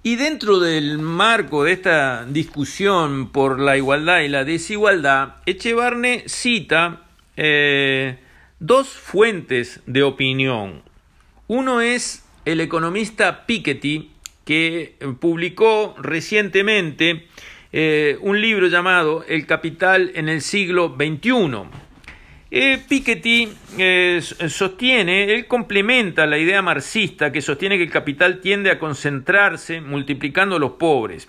Y 0.05 0.17
dentro 0.17 0.59
del 0.59 0.99
marco 0.99 1.63
de 1.63 1.73
esta 1.73 2.25
discusión 2.25 3.31
por 3.31 3.61
la 3.61 3.77
igualdad 3.77 4.23
y 4.23 4.29
la 4.29 4.45
desigualdad, 4.45 5.37
Echevarne 5.47 6.25
cita 6.27 7.03
eh, 7.37 8.19
dos 8.59 8.89
fuentes 8.89 9.81
de 9.87 10.03
opinión. 10.03 10.83
Uno 11.47 11.81
es 11.81 12.25
el 12.45 12.61
economista 12.61 13.47
Piketty, 13.47 14.11
que 14.45 14.97
publicó 15.21 15.95
recientemente 15.99 17.29
eh, 17.73 18.19
un 18.23 18.41
libro 18.41 18.67
llamado 18.67 19.25
El 19.29 19.47
capital 19.47 20.11
en 20.17 20.29
el 20.29 20.43
siglo 20.43 20.97
XXI. 20.99 21.69
Eh, 22.55 22.85
Piketty 22.87 23.49
eh, 23.79 24.21
sostiene, 24.21 25.33
él 25.33 25.47
complementa 25.47 26.27
la 26.27 26.37
idea 26.37 26.61
marxista 26.61 27.33
que 27.33 27.41
sostiene 27.41 27.79
que 27.79 27.85
el 27.85 27.91
capital 27.91 28.43
tiende 28.43 28.71
a 28.71 28.79
concentrarse 28.79 29.81
multiplicando 29.81 30.57
a 30.57 30.59
los 30.59 30.73
pobres. 30.73 31.29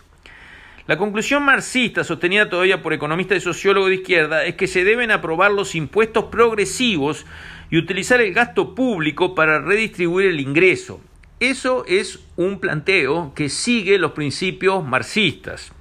La 0.86 0.98
conclusión 0.98 1.44
marxista, 1.44 2.04
sostenida 2.04 2.50
todavía 2.50 2.82
por 2.82 2.92
economistas 2.92 3.38
y 3.38 3.40
sociólogos 3.40 3.92
de 3.92 3.96
izquierda, 3.96 4.44
es 4.44 4.56
que 4.56 4.68
se 4.68 4.84
deben 4.84 5.12
aprobar 5.12 5.54
los 5.54 5.76
impuestos 5.76 6.26
progresivos 6.26 7.26
y 7.72 7.78
utilizar 7.78 8.20
el 8.20 8.34
gasto 8.34 8.76
público 8.76 9.34
para 9.34 9.62
redistribuir 9.62 10.28
el 10.28 10.42
ingreso. 10.42 11.00
Eso 11.40 11.86
es 11.88 12.20
un 12.36 12.60
planteo 12.60 13.32
que 13.34 13.48
sigue 13.48 13.98
los 13.98 14.12
principios 14.12 14.86
marxistas. 14.86 15.72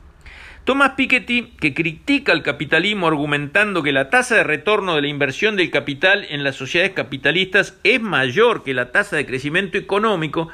Thomas 0.65 0.93
Piketty, 0.93 1.55
que 1.59 1.75
critica 1.75 2.31
el 2.33 2.45
capitalismo 2.45 3.09
argumentando 3.09 3.83
que 3.83 3.91
la 3.91 4.11
tasa 4.11 4.37
de 4.37 4.45
retorno 4.45 4.95
de 4.95 5.03
la 5.03 5.09
inversión 5.09 5.57
del 5.57 5.73
capital 5.73 6.25
en 6.29 6.45
las 6.45 6.55
sociedades 6.55 6.93
capitalistas 6.93 7.81
es 7.83 8.01
mayor 8.01 8.63
que 8.63 8.73
la 8.73 8.93
tasa 8.93 9.17
de 9.17 9.27
crecimiento 9.27 9.77
económico 9.77 10.51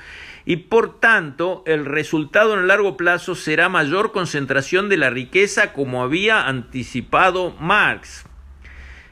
y 0.47 0.57
por 0.57 0.99
tanto 0.99 1.62
el 1.67 1.85
resultado 1.85 2.55
en 2.55 2.61
el 2.61 2.69
largo 2.69 2.97
plazo 2.97 3.35
será 3.35 3.69
mayor 3.69 4.11
concentración 4.12 4.88
de 4.88 4.97
la 4.97 5.11
riqueza 5.11 5.75
como 5.75 6.03
había 6.03 6.49
anticipado 6.49 7.55
Marx. 7.61 8.25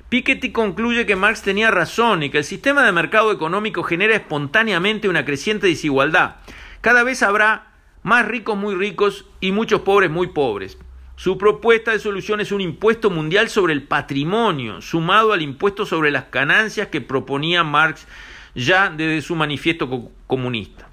Piketty 0.09 0.51
concluye 0.51 1.05
que 1.05 1.15
Marx 1.15 1.43
tenía 1.43 1.71
razón 1.71 2.23
y 2.23 2.31
que 2.31 2.39
el 2.39 2.45
sistema 2.45 2.87
de 2.87 2.93
mercado 2.93 3.33
económico 3.33 3.83
genera 3.83 4.17
espontáneamente 4.17 5.11
una 5.11 5.27
creciente 5.27 5.67
desigualdad. 5.67 6.37
Cada 6.81 7.03
vez 7.03 7.23
habrá 7.23 7.67
más 8.03 8.25
ricos 8.27 8.57
muy 8.57 8.75
ricos 8.75 9.27
y 9.41 9.53
muchos 9.53 9.83
pobres 9.83 10.11
muy 10.11 10.29
pobres. 10.29 10.79
Su 11.17 11.39
propuesta 11.39 11.93
de 11.93 11.99
solución 11.99 12.41
es 12.43 12.53
un 12.53 12.61
impuesto 12.61 13.09
mundial 13.09 13.49
sobre 13.49 13.73
el 13.73 13.83
patrimonio, 13.83 14.83
sumado 14.83 15.33
al 15.33 15.41
impuesto 15.41 15.87
sobre 15.87 16.11
las 16.11 16.31
ganancias 16.31 16.89
que 16.89 17.01
proponía 17.01 17.65
Marx 17.65 18.07
ya 18.55 18.91
desde 18.91 19.23
su 19.23 19.35
manifiesto 19.35 20.11
comunista. 20.27 20.91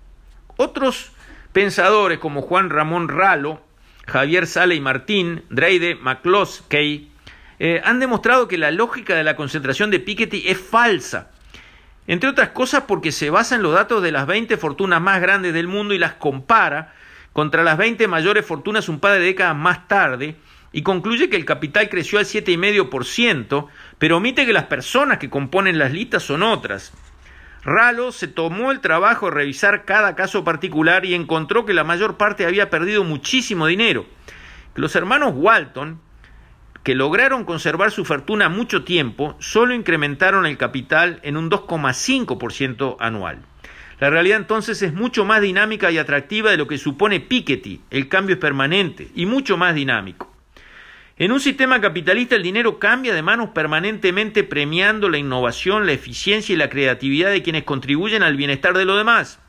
Otros 0.55 1.11
pensadores 1.51 2.19
como 2.19 2.41
Juan 2.41 2.69
Ramón 2.69 3.09
Ralo, 3.09 3.61
Javier 4.07 4.47
Sale 4.47 4.75
y 4.75 4.79
Martín, 4.81 5.43
Dreide 5.49 5.95
McCloskey, 5.95 7.09
eh, 7.59 7.81
han 7.83 7.99
demostrado 7.99 8.47
que 8.47 8.57
la 8.57 8.71
lógica 8.71 9.15
de 9.15 9.25
la 9.25 9.35
concentración 9.35 9.91
de 9.91 9.99
Piketty 9.99 10.43
es 10.47 10.57
falsa. 10.57 11.31
Entre 12.07 12.29
otras 12.29 12.49
cosas 12.49 12.83
porque 12.87 13.11
se 13.11 13.29
basa 13.29 13.55
en 13.55 13.61
los 13.61 13.73
datos 13.73 14.01
de 14.01 14.13
las 14.13 14.25
20 14.25 14.55
fortunas 14.55 15.01
más 15.01 15.19
grandes 15.21 15.53
del 15.53 15.67
mundo 15.67 15.93
y 15.93 15.99
las 15.99 16.13
compara 16.13 16.93
contra 17.33 17.63
las 17.63 17.77
20 17.77 18.07
mayores 18.07 18.45
fortunas 18.45 18.87
un 18.87 18.99
par 18.99 19.13
de 19.13 19.19
décadas 19.19 19.55
más 19.55 19.87
tarde 19.87 20.37
y 20.71 20.83
concluye 20.83 21.29
que 21.29 21.35
el 21.35 21.45
capital 21.45 21.89
creció 21.89 22.19
al 22.19 22.25
7,5%, 22.25 23.67
pero 23.97 24.17
omite 24.17 24.45
que 24.45 24.53
las 24.53 24.65
personas 24.65 25.17
que 25.17 25.29
componen 25.29 25.77
las 25.77 25.91
listas 25.91 26.23
son 26.23 26.43
otras. 26.43 26.93
Ralo 27.63 28.11
se 28.11 28.27
tomó 28.27 28.71
el 28.71 28.81
trabajo 28.81 29.27
de 29.27 29.35
revisar 29.35 29.85
cada 29.85 30.15
caso 30.15 30.43
particular 30.43 31.05
y 31.05 31.13
encontró 31.13 31.65
que 31.65 31.73
la 31.73 31.83
mayor 31.83 32.17
parte 32.17 32.45
había 32.45 32.69
perdido 32.69 33.03
muchísimo 33.03 33.67
dinero. 33.67 34.05
Los 34.75 34.95
hermanos 34.95 35.33
Walton, 35.35 36.01
que 36.83 36.95
lograron 36.95 37.45
conservar 37.45 37.91
su 37.91 38.03
fortuna 38.03 38.49
mucho 38.49 38.83
tiempo, 38.83 39.37
solo 39.39 39.73
incrementaron 39.73 40.45
el 40.45 40.57
capital 40.57 41.19
en 41.23 41.37
un 41.37 41.49
2,5% 41.49 42.97
anual. 42.99 43.43
La 43.99 44.09
realidad 44.09 44.37
entonces 44.37 44.81
es 44.81 44.93
mucho 44.93 45.25
más 45.25 45.41
dinámica 45.41 45.91
y 45.91 45.97
atractiva 45.97 46.51
de 46.51 46.57
lo 46.57 46.67
que 46.67 46.77
supone 46.77 47.19
Piketty. 47.19 47.81
El 47.89 48.09
cambio 48.09 48.35
es 48.35 48.41
permanente 48.41 49.07
y 49.15 49.25
mucho 49.25 49.57
más 49.57 49.75
dinámico. 49.75 50.33
En 51.17 51.31
un 51.31 51.39
sistema 51.39 51.79
capitalista 51.79 52.35
el 52.35 52.43
dinero 52.43 52.79
cambia 52.79 53.13
de 53.13 53.21
manos 53.21 53.49
permanentemente 53.49 54.43
premiando 54.43 55.09
la 55.09 55.19
innovación, 55.19 55.85
la 55.85 55.91
eficiencia 55.91 56.53
y 56.53 56.57
la 56.57 56.69
creatividad 56.69 57.29
de 57.29 57.43
quienes 57.43 57.63
contribuyen 57.63 58.23
al 58.23 58.35
bienestar 58.35 58.75
de 58.75 58.85
los 58.85 58.97
demás. 58.97 59.39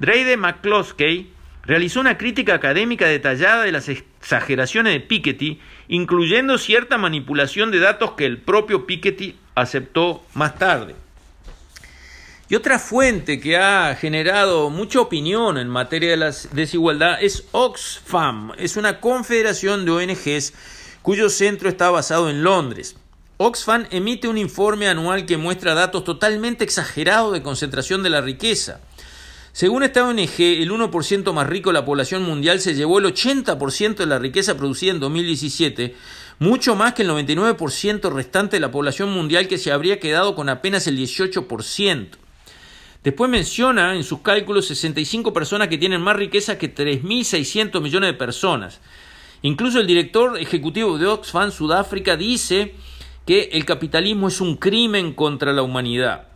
Dreide 0.00 0.36
McCloskey 0.36 1.30
realizó 1.62 2.00
una 2.00 2.18
crítica 2.18 2.54
académica 2.54 3.06
detallada 3.06 3.62
de 3.62 3.72
las 3.72 3.88
exageraciones 3.88 4.92
de 4.92 5.00
Piketty, 5.00 5.60
incluyendo 5.86 6.58
cierta 6.58 6.98
manipulación 6.98 7.70
de 7.70 7.78
datos 7.78 8.12
que 8.12 8.26
el 8.26 8.38
propio 8.38 8.86
Piketty 8.86 9.36
aceptó 9.54 10.24
más 10.34 10.58
tarde. 10.58 10.96
Y 12.50 12.54
otra 12.54 12.78
fuente 12.78 13.40
que 13.40 13.58
ha 13.58 13.94
generado 13.94 14.70
mucha 14.70 15.02
opinión 15.02 15.58
en 15.58 15.68
materia 15.68 16.12
de 16.12 16.16
la 16.16 16.34
desigualdad 16.52 17.22
es 17.22 17.44
Oxfam, 17.52 18.52
es 18.56 18.78
una 18.78 19.00
confederación 19.00 19.84
de 19.84 19.90
ONGs 19.90 20.54
cuyo 21.02 21.28
centro 21.28 21.68
está 21.68 21.90
basado 21.90 22.30
en 22.30 22.42
Londres. 22.42 22.96
Oxfam 23.36 23.86
emite 23.90 24.28
un 24.28 24.38
informe 24.38 24.88
anual 24.88 25.26
que 25.26 25.36
muestra 25.36 25.74
datos 25.74 26.04
totalmente 26.04 26.64
exagerados 26.64 27.34
de 27.34 27.42
concentración 27.42 28.02
de 28.02 28.10
la 28.10 28.22
riqueza. 28.22 28.80
Según 29.52 29.82
esta 29.82 30.06
ONG, 30.06 30.40
el 30.40 30.70
1% 30.70 31.32
más 31.34 31.46
rico 31.46 31.68
de 31.68 31.74
la 31.74 31.84
población 31.84 32.22
mundial 32.22 32.60
se 32.60 32.74
llevó 32.74 32.98
el 32.98 33.04
80% 33.04 33.96
de 33.96 34.06
la 34.06 34.18
riqueza 34.18 34.56
producida 34.56 34.92
en 34.92 35.00
2017, 35.00 35.94
mucho 36.38 36.76
más 36.76 36.94
que 36.94 37.02
el 37.02 37.10
99% 37.10 38.10
restante 38.10 38.56
de 38.56 38.60
la 38.60 38.70
población 38.70 39.10
mundial 39.10 39.48
que 39.48 39.58
se 39.58 39.70
habría 39.70 40.00
quedado 40.00 40.34
con 40.34 40.48
apenas 40.48 40.86
el 40.86 40.96
18%. 40.96 42.08
Después 43.04 43.30
menciona 43.30 43.94
en 43.94 44.02
sus 44.02 44.20
cálculos 44.20 44.66
65 44.66 45.32
personas 45.32 45.68
que 45.68 45.78
tienen 45.78 46.00
más 46.00 46.16
riqueza 46.16 46.58
que 46.58 46.74
3.600 46.74 47.80
millones 47.80 48.10
de 48.10 48.18
personas. 48.18 48.80
Incluso 49.42 49.78
el 49.78 49.86
director 49.86 50.36
ejecutivo 50.38 50.98
de 50.98 51.06
Oxfam 51.06 51.52
Sudáfrica 51.52 52.16
dice 52.16 52.74
que 53.24 53.50
el 53.52 53.64
capitalismo 53.64 54.28
es 54.28 54.40
un 54.40 54.56
crimen 54.56 55.12
contra 55.12 55.52
la 55.52 55.62
humanidad. 55.62 56.28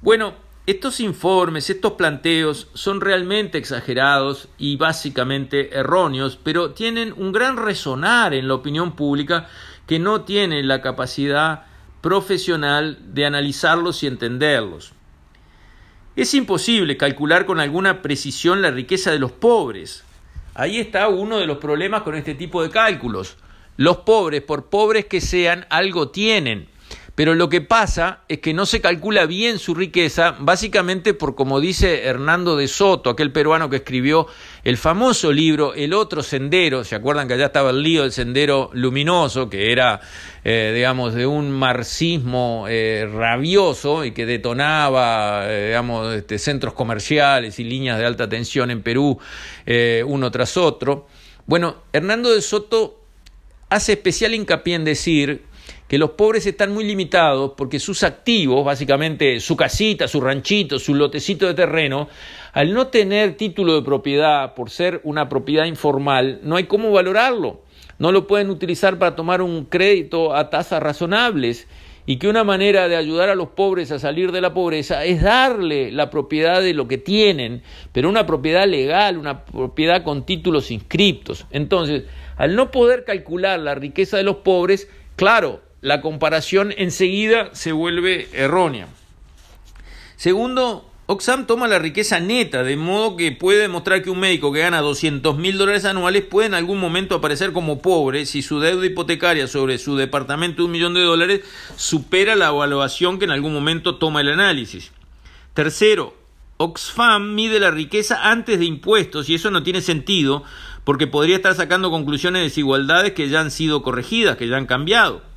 Bueno, 0.00 0.34
estos 0.66 1.00
informes, 1.00 1.70
estos 1.70 1.94
planteos 1.94 2.68
son 2.74 3.00
realmente 3.00 3.58
exagerados 3.58 4.48
y 4.58 4.76
básicamente 4.76 5.74
erróneos, 5.76 6.38
pero 6.40 6.72
tienen 6.72 7.14
un 7.16 7.32
gran 7.32 7.56
resonar 7.56 8.32
en 8.34 8.46
la 8.46 8.54
opinión 8.54 8.94
pública 8.94 9.48
que 9.86 9.98
no 9.98 10.20
tiene 10.22 10.62
la 10.62 10.82
capacidad 10.82 11.64
profesional 12.00 12.98
de 13.14 13.26
analizarlos 13.26 14.02
y 14.02 14.06
entenderlos. 14.06 14.92
Es 16.18 16.34
imposible 16.34 16.96
calcular 16.96 17.46
con 17.46 17.60
alguna 17.60 18.02
precisión 18.02 18.60
la 18.60 18.72
riqueza 18.72 19.12
de 19.12 19.20
los 19.20 19.30
pobres. 19.30 20.02
Ahí 20.52 20.78
está 20.78 21.06
uno 21.06 21.38
de 21.38 21.46
los 21.46 21.58
problemas 21.58 22.02
con 22.02 22.16
este 22.16 22.34
tipo 22.34 22.60
de 22.60 22.70
cálculos. 22.70 23.36
Los 23.76 23.98
pobres, 23.98 24.42
por 24.42 24.68
pobres 24.68 25.04
que 25.04 25.20
sean, 25.20 25.64
algo 25.70 26.08
tienen 26.08 26.66
pero 27.18 27.34
lo 27.34 27.48
que 27.48 27.60
pasa 27.60 28.20
es 28.28 28.38
que 28.38 28.54
no 28.54 28.64
se 28.64 28.80
calcula 28.80 29.26
bien 29.26 29.58
su 29.58 29.74
riqueza, 29.74 30.36
básicamente 30.38 31.14
por 31.14 31.34
como 31.34 31.58
dice 31.58 32.04
Hernando 32.04 32.54
de 32.54 32.68
Soto, 32.68 33.10
aquel 33.10 33.32
peruano 33.32 33.68
que 33.68 33.78
escribió 33.78 34.28
el 34.62 34.76
famoso 34.76 35.32
libro 35.32 35.74
El 35.74 35.94
otro 35.94 36.22
sendero, 36.22 36.84
¿se 36.84 36.94
acuerdan 36.94 37.26
que 37.26 37.34
allá 37.34 37.46
estaba 37.46 37.70
el 37.70 37.82
lío 37.82 38.02
del 38.02 38.12
sendero 38.12 38.70
luminoso, 38.72 39.50
que 39.50 39.72
era, 39.72 40.00
eh, 40.44 40.70
digamos, 40.72 41.12
de 41.12 41.26
un 41.26 41.50
marxismo 41.50 42.66
eh, 42.68 43.10
rabioso 43.12 44.04
y 44.04 44.12
que 44.12 44.24
detonaba, 44.24 45.42
eh, 45.50 45.66
digamos, 45.66 46.14
este, 46.14 46.38
centros 46.38 46.72
comerciales 46.72 47.58
y 47.58 47.64
líneas 47.64 47.98
de 47.98 48.06
alta 48.06 48.28
tensión 48.28 48.70
en 48.70 48.82
Perú, 48.82 49.18
uno 50.06 50.30
tras 50.30 50.56
otro? 50.56 51.08
Bueno, 51.46 51.78
Hernando 51.92 52.32
de 52.32 52.40
Soto 52.42 53.02
hace 53.70 53.94
especial 53.94 54.34
hincapié 54.34 54.76
en 54.76 54.84
decir 54.84 55.47
que 55.88 55.98
los 55.98 56.10
pobres 56.10 56.46
están 56.46 56.72
muy 56.72 56.84
limitados 56.84 57.52
porque 57.56 57.80
sus 57.80 58.02
activos, 58.02 58.64
básicamente 58.64 59.40
su 59.40 59.56
casita, 59.56 60.06
su 60.06 60.20
ranchito, 60.20 60.78
su 60.78 60.94
lotecito 60.94 61.46
de 61.46 61.54
terreno, 61.54 62.08
al 62.52 62.74
no 62.74 62.88
tener 62.88 63.36
título 63.36 63.74
de 63.74 63.82
propiedad 63.82 64.54
por 64.54 64.70
ser 64.70 65.00
una 65.04 65.28
propiedad 65.28 65.64
informal, 65.64 66.40
no 66.42 66.56
hay 66.56 66.64
cómo 66.64 66.92
valorarlo. 66.92 67.62
No 67.98 68.12
lo 68.12 68.28
pueden 68.28 68.50
utilizar 68.50 68.98
para 68.98 69.16
tomar 69.16 69.42
un 69.42 69.64
crédito 69.64 70.36
a 70.36 70.50
tasas 70.50 70.80
razonables 70.80 71.66
y 72.06 72.16
que 72.16 72.28
una 72.28 72.44
manera 72.44 72.86
de 72.88 72.96
ayudar 72.96 73.28
a 73.28 73.34
los 73.34 73.48
pobres 73.48 73.90
a 73.90 73.98
salir 73.98 74.30
de 74.30 74.40
la 74.40 74.54
pobreza 74.54 75.04
es 75.04 75.20
darle 75.20 75.90
la 75.90 76.08
propiedad 76.08 76.62
de 76.62 76.74
lo 76.74 76.86
que 76.86 76.98
tienen, 76.98 77.62
pero 77.92 78.08
una 78.08 78.24
propiedad 78.24 78.66
legal, 78.66 79.18
una 79.18 79.44
propiedad 79.44 80.04
con 80.04 80.24
títulos 80.24 80.70
inscriptos. 80.70 81.46
Entonces, 81.50 82.04
al 82.36 82.54
no 82.54 82.70
poder 82.70 83.04
calcular 83.04 83.58
la 83.58 83.74
riqueza 83.74 84.16
de 84.16 84.22
los 84.22 84.36
pobres, 84.36 84.88
claro, 85.16 85.60
la 85.80 86.00
comparación 86.00 86.74
enseguida 86.76 87.50
se 87.54 87.72
vuelve 87.72 88.28
errónea. 88.32 88.88
Segundo, 90.16 90.84
Oxfam 91.06 91.46
toma 91.46 91.68
la 91.68 91.78
riqueza 91.78 92.20
neta, 92.20 92.64
de 92.64 92.76
modo 92.76 93.16
que 93.16 93.32
puede 93.32 93.60
demostrar 93.60 94.02
que 94.02 94.10
un 94.10 94.20
médico 94.20 94.52
que 94.52 94.60
gana 94.60 94.80
200 94.80 95.38
mil 95.38 95.56
dólares 95.56 95.84
anuales 95.84 96.24
puede 96.24 96.48
en 96.48 96.54
algún 96.54 96.78
momento 96.78 97.14
aparecer 97.14 97.52
como 97.52 97.80
pobre 97.80 98.26
si 98.26 98.42
su 98.42 98.60
deuda 98.60 98.84
hipotecaria 98.84 99.46
sobre 99.46 99.78
su 99.78 99.96
departamento 99.96 100.58
de 100.58 100.66
un 100.66 100.72
millón 100.72 100.94
de 100.94 101.00
dólares 101.00 101.42
supera 101.76 102.34
la 102.36 102.48
evaluación 102.48 103.18
que 103.18 103.24
en 103.24 103.30
algún 103.30 103.54
momento 103.54 103.96
toma 103.96 104.20
el 104.20 104.28
análisis. 104.28 104.90
Tercero, 105.54 106.14
Oxfam 106.58 107.34
mide 107.34 107.60
la 107.60 107.70
riqueza 107.70 108.30
antes 108.30 108.58
de 108.58 108.64
impuestos 108.64 109.30
y 109.30 109.36
eso 109.36 109.50
no 109.50 109.62
tiene 109.62 109.80
sentido 109.80 110.42
porque 110.82 111.06
podría 111.06 111.36
estar 111.36 111.54
sacando 111.54 111.90
conclusiones 111.90 112.40
de 112.40 112.44
desigualdades 112.48 113.12
que 113.12 113.28
ya 113.28 113.40
han 113.40 113.50
sido 113.50 113.82
corregidas, 113.82 114.36
que 114.36 114.48
ya 114.48 114.56
han 114.56 114.66
cambiado. 114.66 115.27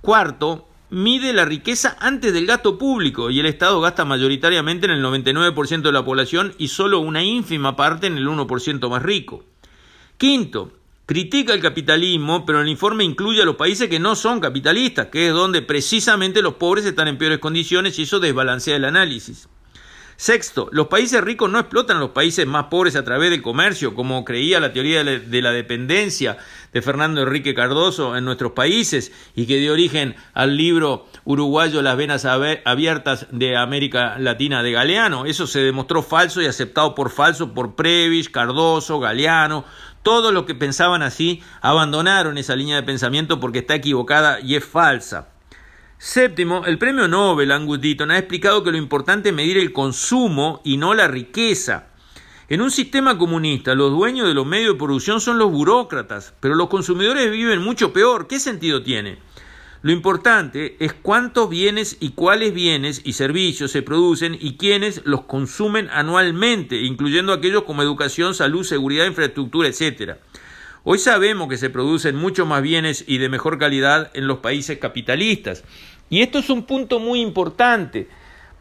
Cuarto, 0.00 0.66
mide 0.88 1.32
la 1.34 1.44
riqueza 1.44 1.96
antes 2.00 2.32
del 2.32 2.46
gasto 2.46 2.78
público 2.78 3.30
y 3.30 3.38
el 3.38 3.46
Estado 3.46 3.80
gasta 3.80 4.04
mayoritariamente 4.04 4.86
en 4.86 4.92
el 4.92 5.04
99% 5.04 5.82
de 5.82 5.92
la 5.92 6.04
población 6.04 6.54
y 6.58 6.68
solo 6.68 7.00
una 7.00 7.22
ínfima 7.22 7.76
parte 7.76 8.06
en 8.06 8.16
el 8.16 8.26
1% 8.26 8.88
más 8.88 9.02
rico. 9.02 9.44
Quinto, 10.16 10.72
critica 11.04 11.52
el 11.52 11.60
capitalismo, 11.60 12.46
pero 12.46 12.60
el 12.62 12.68
informe 12.68 13.04
incluye 13.04 13.42
a 13.42 13.44
los 13.44 13.56
países 13.56 13.88
que 13.88 13.98
no 13.98 14.14
son 14.14 14.40
capitalistas, 14.40 15.08
que 15.08 15.28
es 15.28 15.34
donde 15.34 15.60
precisamente 15.60 16.40
los 16.40 16.54
pobres 16.54 16.86
están 16.86 17.08
en 17.08 17.18
peores 17.18 17.38
condiciones 17.38 17.98
y 17.98 18.02
eso 18.02 18.20
desbalancea 18.20 18.76
el 18.76 18.84
análisis. 18.86 19.48
Sexto, 20.20 20.68
los 20.70 20.88
países 20.88 21.22
ricos 21.22 21.50
no 21.50 21.58
explotan 21.58 21.96
a 21.96 22.00
los 22.00 22.10
países 22.10 22.46
más 22.46 22.66
pobres 22.66 22.94
a 22.94 23.04
través 23.04 23.30
del 23.30 23.40
comercio, 23.40 23.94
como 23.94 24.22
creía 24.22 24.60
la 24.60 24.74
teoría 24.74 25.02
de 25.02 25.40
la 25.40 25.50
dependencia 25.50 26.36
de 26.74 26.82
Fernando 26.82 27.22
Enrique 27.22 27.54
Cardoso 27.54 28.14
en 28.14 28.26
nuestros 28.26 28.52
países 28.52 29.12
y 29.34 29.46
que 29.46 29.56
dio 29.56 29.72
origen 29.72 30.16
al 30.34 30.58
libro 30.58 31.06
uruguayo 31.24 31.80
Las 31.80 31.96
venas 31.96 32.26
abiertas 32.26 33.28
de 33.30 33.56
América 33.56 34.18
Latina 34.18 34.62
de 34.62 34.72
Galeano. 34.72 35.24
Eso 35.24 35.46
se 35.46 35.60
demostró 35.60 36.02
falso 36.02 36.42
y 36.42 36.46
aceptado 36.46 36.94
por 36.94 37.08
falso 37.08 37.54
por 37.54 37.74
Previs, 37.74 38.28
Cardoso, 38.28 39.00
Galeano. 39.00 39.64
Todos 40.02 40.34
los 40.34 40.44
que 40.44 40.54
pensaban 40.54 41.00
así 41.00 41.42
abandonaron 41.62 42.36
esa 42.36 42.56
línea 42.56 42.76
de 42.76 42.82
pensamiento 42.82 43.40
porque 43.40 43.60
está 43.60 43.76
equivocada 43.76 44.38
y 44.40 44.56
es 44.56 44.66
falsa. 44.66 45.28
Séptimo, 46.02 46.64
el 46.64 46.78
premio 46.78 47.08
Nobel 47.08 47.52
Angus 47.52 47.78
Deaton 47.78 48.10
ha 48.10 48.16
explicado 48.16 48.64
que 48.64 48.70
lo 48.70 48.78
importante 48.78 49.28
es 49.28 49.34
medir 49.34 49.58
el 49.58 49.70
consumo 49.70 50.62
y 50.64 50.78
no 50.78 50.94
la 50.94 51.08
riqueza. 51.08 51.88
En 52.48 52.62
un 52.62 52.70
sistema 52.70 53.18
comunista, 53.18 53.74
los 53.74 53.90
dueños 53.90 54.26
de 54.26 54.32
los 54.32 54.46
medios 54.46 54.72
de 54.72 54.78
producción 54.78 55.20
son 55.20 55.36
los 55.36 55.50
burócratas, 55.52 56.32
pero 56.40 56.54
los 56.54 56.70
consumidores 56.70 57.30
viven 57.30 57.60
mucho 57.60 57.92
peor. 57.92 58.28
¿Qué 58.28 58.40
sentido 58.40 58.82
tiene? 58.82 59.18
Lo 59.82 59.92
importante 59.92 60.74
es 60.80 60.94
cuántos 60.94 61.50
bienes 61.50 61.98
y 62.00 62.12
cuáles 62.12 62.54
bienes 62.54 63.02
y 63.04 63.12
servicios 63.12 63.70
se 63.70 63.82
producen 63.82 64.38
y 64.40 64.56
quiénes 64.56 65.02
los 65.04 65.24
consumen 65.24 65.90
anualmente, 65.92 66.80
incluyendo 66.80 67.34
aquellos 67.34 67.64
como 67.64 67.82
educación, 67.82 68.34
salud, 68.34 68.64
seguridad, 68.64 69.04
infraestructura, 69.04 69.68
etc. 69.68 70.16
Hoy 70.82 70.98
sabemos 70.98 71.48
que 71.48 71.58
se 71.58 71.68
producen 71.68 72.16
muchos 72.16 72.46
más 72.46 72.62
bienes 72.62 73.04
y 73.06 73.18
de 73.18 73.28
mejor 73.28 73.58
calidad 73.58 74.10
en 74.14 74.26
los 74.26 74.38
países 74.38 74.78
capitalistas. 74.78 75.62
Y 76.08 76.22
esto 76.22 76.38
es 76.38 76.48
un 76.48 76.62
punto 76.62 76.98
muy 77.00 77.20
importante, 77.20 78.08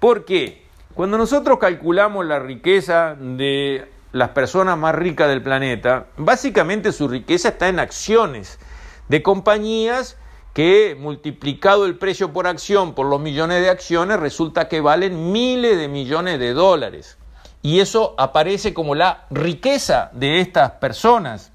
porque 0.01 0.65
cuando 0.95 1.17
nosotros 1.17 1.59
calculamos 1.59 2.25
la 2.25 2.39
riqueza 2.39 3.15
de 3.15 3.87
las 4.11 4.29
personas 4.31 4.77
más 4.77 4.95
ricas 4.95 5.29
del 5.29 5.41
planeta, 5.41 6.07
básicamente 6.17 6.91
su 6.91 7.07
riqueza 7.07 7.49
está 7.49 7.69
en 7.69 7.79
acciones 7.79 8.59
de 9.07 9.23
compañías 9.23 10.17
que 10.53 10.97
multiplicado 10.99 11.85
el 11.85 11.97
precio 11.97 12.33
por 12.33 12.47
acción 12.47 12.95
por 12.95 13.05
los 13.05 13.21
millones 13.21 13.61
de 13.61 13.69
acciones 13.69 14.19
resulta 14.19 14.67
que 14.67 14.81
valen 14.81 15.31
miles 15.31 15.77
de 15.77 15.87
millones 15.87 16.37
de 16.37 16.51
dólares. 16.51 17.17
Y 17.61 17.79
eso 17.79 18.13
aparece 18.17 18.73
como 18.73 18.93
la 18.93 19.25
riqueza 19.29 20.11
de 20.11 20.41
estas 20.41 20.71
personas. 20.71 21.53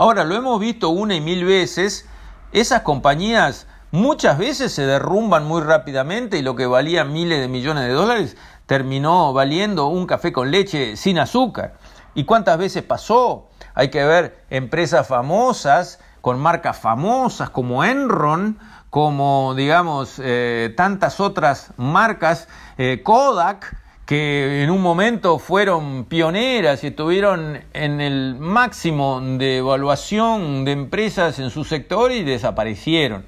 Ahora, 0.00 0.22
lo 0.22 0.36
hemos 0.36 0.60
visto 0.60 0.90
una 0.90 1.16
y 1.16 1.20
mil 1.20 1.44
veces, 1.44 2.06
esas 2.52 2.82
compañías 2.82 3.66
muchas 3.90 4.38
veces 4.38 4.72
se 4.72 4.86
derrumban 4.86 5.44
muy 5.44 5.60
rápidamente 5.60 6.38
y 6.38 6.42
lo 6.42 6.54
que 6.54 6.66
valía 6.66 7.04
miles 7.04 7.40
de 7.40 7.48
millones 7.48 7.82
de 7.82 7.94
dólares 7.94 8.36
terminó 8.66 9.32
valiendo 9.32 9.88
un 9.88 10.06
café 10.06 10.32
con 10.32 10.52
leche 10.52 10.96
sin 10.96 11.18
azúcar. 11.18 11.74
¿Y 12.14 12.22
cuántas 12.26 12.58
veces 12.58 12.84
pasó? 12.84 13.48
Hay 13.74 13.90
que 13.90 14.04
ver 14.04 14.44
empresas 14.50 15.08
famosas, 15.08 15.98
con 16.20 16.38
marcas 16.38 16.78
famosas 16.78 17.50
como 17.50 17.82
Enron, 17.82 18.60
como 18.90 19.54
digamos 19.56 20.20
eh, 20.22 20.72
tantas 20.76 21.18
otras 21.18 21.72
marcas, 21.76 22.46
eh, 22.76 23.02
Kodak, 23.02 23.76
que 24.08 24.62
en 24.64 24.70
un 24.70 24.80
momento 24.80 25.38
fueron 25.38 26.06
pioneras 26.06 26.82
y 26.82 26.86
estuvieron 26.86 27.60
en 27.74 28.00
el 28.00 28.36
máximo 28.38 29.20
de 29.20 29.58
evaluación 29.58 30.64
de 30.64 30.72
empresas 30.72 31.38
en 31.38 31.50
su 31.50 31.62
sector 31.62 32.10
y 32.10 32.24
desaparecieron. 32.24 33.26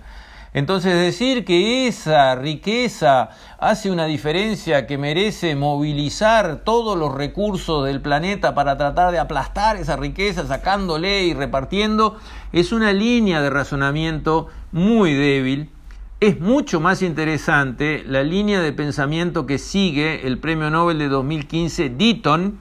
Entonces 0.55 0.95
decir 0.95 1.45
que 1.45 1.87
esa 1.87 2.35
riqueza 2.35 3.29
hace 3.59 3.91
una 3.91 4.07
diferencia 4.07 4.87
que 4.87 4.97
merece 4.97 5.55
movilizar 5.55 6.63
todos 6.65 6.97
los 6.97 7.13
recursos 7.15 7.85
del 7.85 8.01
planeta 8.01 8.55
para 8.55 8.79
tratar 8.79 9.13
de 9.13 9.19
aplastar 9.19 9.77
esa 9.77 9.97
riqueza 9.97 10.47
sacándole 10.47 11.25
y 11.25 11.35
repartiendo 11.35 12.17
es 12.53 12.73
una 12.73 12.95
línea 12.95 13.43
de 13.43 13.51
razonamiento 13.51 14.49
muy 14.73 15.13
débil. 15.13 15.69
Es 16.21 16.39
mucho 16.39 16.81
más 16.81 17.01
interesante 17.01 18.05
la 18.07 18.23
línea 18.23 18.61
de 18.61 18.75
pensamiento 18.75 19.47
que 19.47 19.57
sigue 19.57 20.27
el 20.27 20.37
Premio 20.37 20.69
Nobel 20.69 20.99
de 20.99 21.09
2015 21.09 21.89
Deaton, 21.89 22.61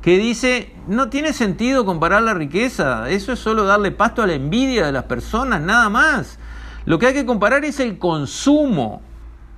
que 0.00 0.16
dice, 0.16 0.72
no 0.86 1.08
tiene 1.08 1.32
sentido 1.32 1.84
comparar 1.84 2.22
la 2.22 2.34
riqueza, 2.34 3.10
eso 3.10 3.32
es 3.32 3.40
solo 3.40 3.64
darle 3.64 3.90
pasto 3.90 4.22
a 4.22 4.28
la 4.28 4.34
envidia 4.34 4.86
de 4.86 4.92
las 4.92 5.02
personas, 5.06 5.60
nada 5.60 5.88
más. 5.88 6.38
Lo 6.84 7.00
que 7.00 7.06
hay 7.06 7.12
que 7.12 7.26
comparar 7.26 7.64
es 7.64 7.80
el 7.80 7.98
consumo. 7.98 9.02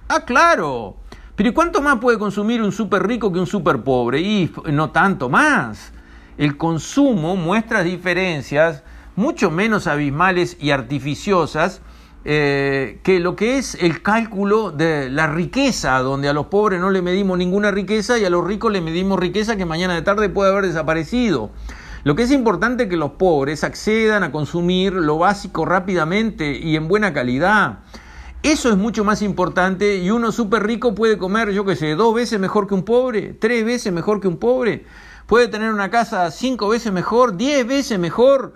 Ah, 0.09 0.25
claro. 0.25 0.97
Pero 1.37 1.51
¿y 1.51 1.53
cuánto 1.53 1.83
más 1.83 1.99
puede 1.99 2.19
consumir 2.19 2.63
un 2.63 2.73
súper 2.73 3.07
rico 3.07 3.31
que 3.31 3.39
un 3.39 3.47
súper 3.47 3.83
pobre? 3.83 4.23
Y 4.23 4.51
no 4.73 4.93
tanto 4.93 5.29
más. 5.29 5.93
El 6.39 6.57
consumo 6.57 7.37
muestra 7.37 7.83
diferencias 7.83 8.83
mucho 9.15 9.51
menos 9.51 9.87
abismales 9.87 10.57
y 10.59 10.71
artificiosas 10.71 11.83
eh, 12.25 13.01
que 13.03 13.19
lo 13.19 13.35
que 13.35 13.59
es 13.59 13.75
el 13.75 14.01
cálculo 14.03 14.71
de 14.71 15.11
la 15.11 15.27
riqueza, 15.27 15.99
donde 15.99 16.29
a 16.29 16.33
los 16.33 16.47
pobres 16.47 16.81
no 16.81 16.91
le 16.91 17.03
medimos 17.03 17.37
ninguna 17.37 17.71
riqueza 17.71 18.19
y 18.19 18.25
a 18.25 18.31
los 18.31 18.47
ricos 18.47 18.71
le 18.71 18.81
medimos 18.81 19.19
riqueza 19.19 19.57
que 19.57 19.65
mañana 19.65 19.95
de 19.95 20.03
tarde 20.03 20.29
puede 20.29 20.53
haber 20.53 20.67
desaparecido. 20.67 21.51
Lo 22.05 22.17
que 22.17 22.23
es 22.23 22.33
importante 22.33 22.85
es 22.85 22.89
que 22.89 22.97
los 22.97 23.13
pobres 23.13 23.65
accedan 23.65 24.25
a 24.25 24.33
consumir 24.33 24.93
lo 24.93 25.19
básico 25.19 25.65
rápidamente 25.65 26.59
y 26.59 26.77
en 26.77 26.89
buena 26.89 27.13
calidad. 27.13 27.79
Eso 28.43 28.71
es 28.71 28.77
mucho 28.77 29.05
más 29.05 29.23
importante 29.23 29.99
y 29.99 30.11
uno 30.11 30.33
súper 30.33 30.65
rico 30.65 30.97
puede 30.97 31.17
comer, 31.17 31.53
yo 31.53 31.65
qué 31.65 31.77
sé, 31.77 31.95
dos 31.95 32.13
veces 32.13 32.41
mejor 32.41 32.67
que 32.67 32.75
un 32.75 32.85
pobre, 32.85 33.35
tres 33.35 33.65
veces 33.65 33.93
mejor 33.93 34.21
que 34.21 34.27
un 34.27 34.37
pobre. 34.37 34.85
Puede 35.27 35.47
tener 35.47 35.73
una 35.73 35.91
casa 35.91 36.29
cinco 36.33 36.69
veces 36.69 36.93
mejor, 36.93 37.37
diez 37.37 37.65
veces 37.65 38.01
mejor, 38.01 38.55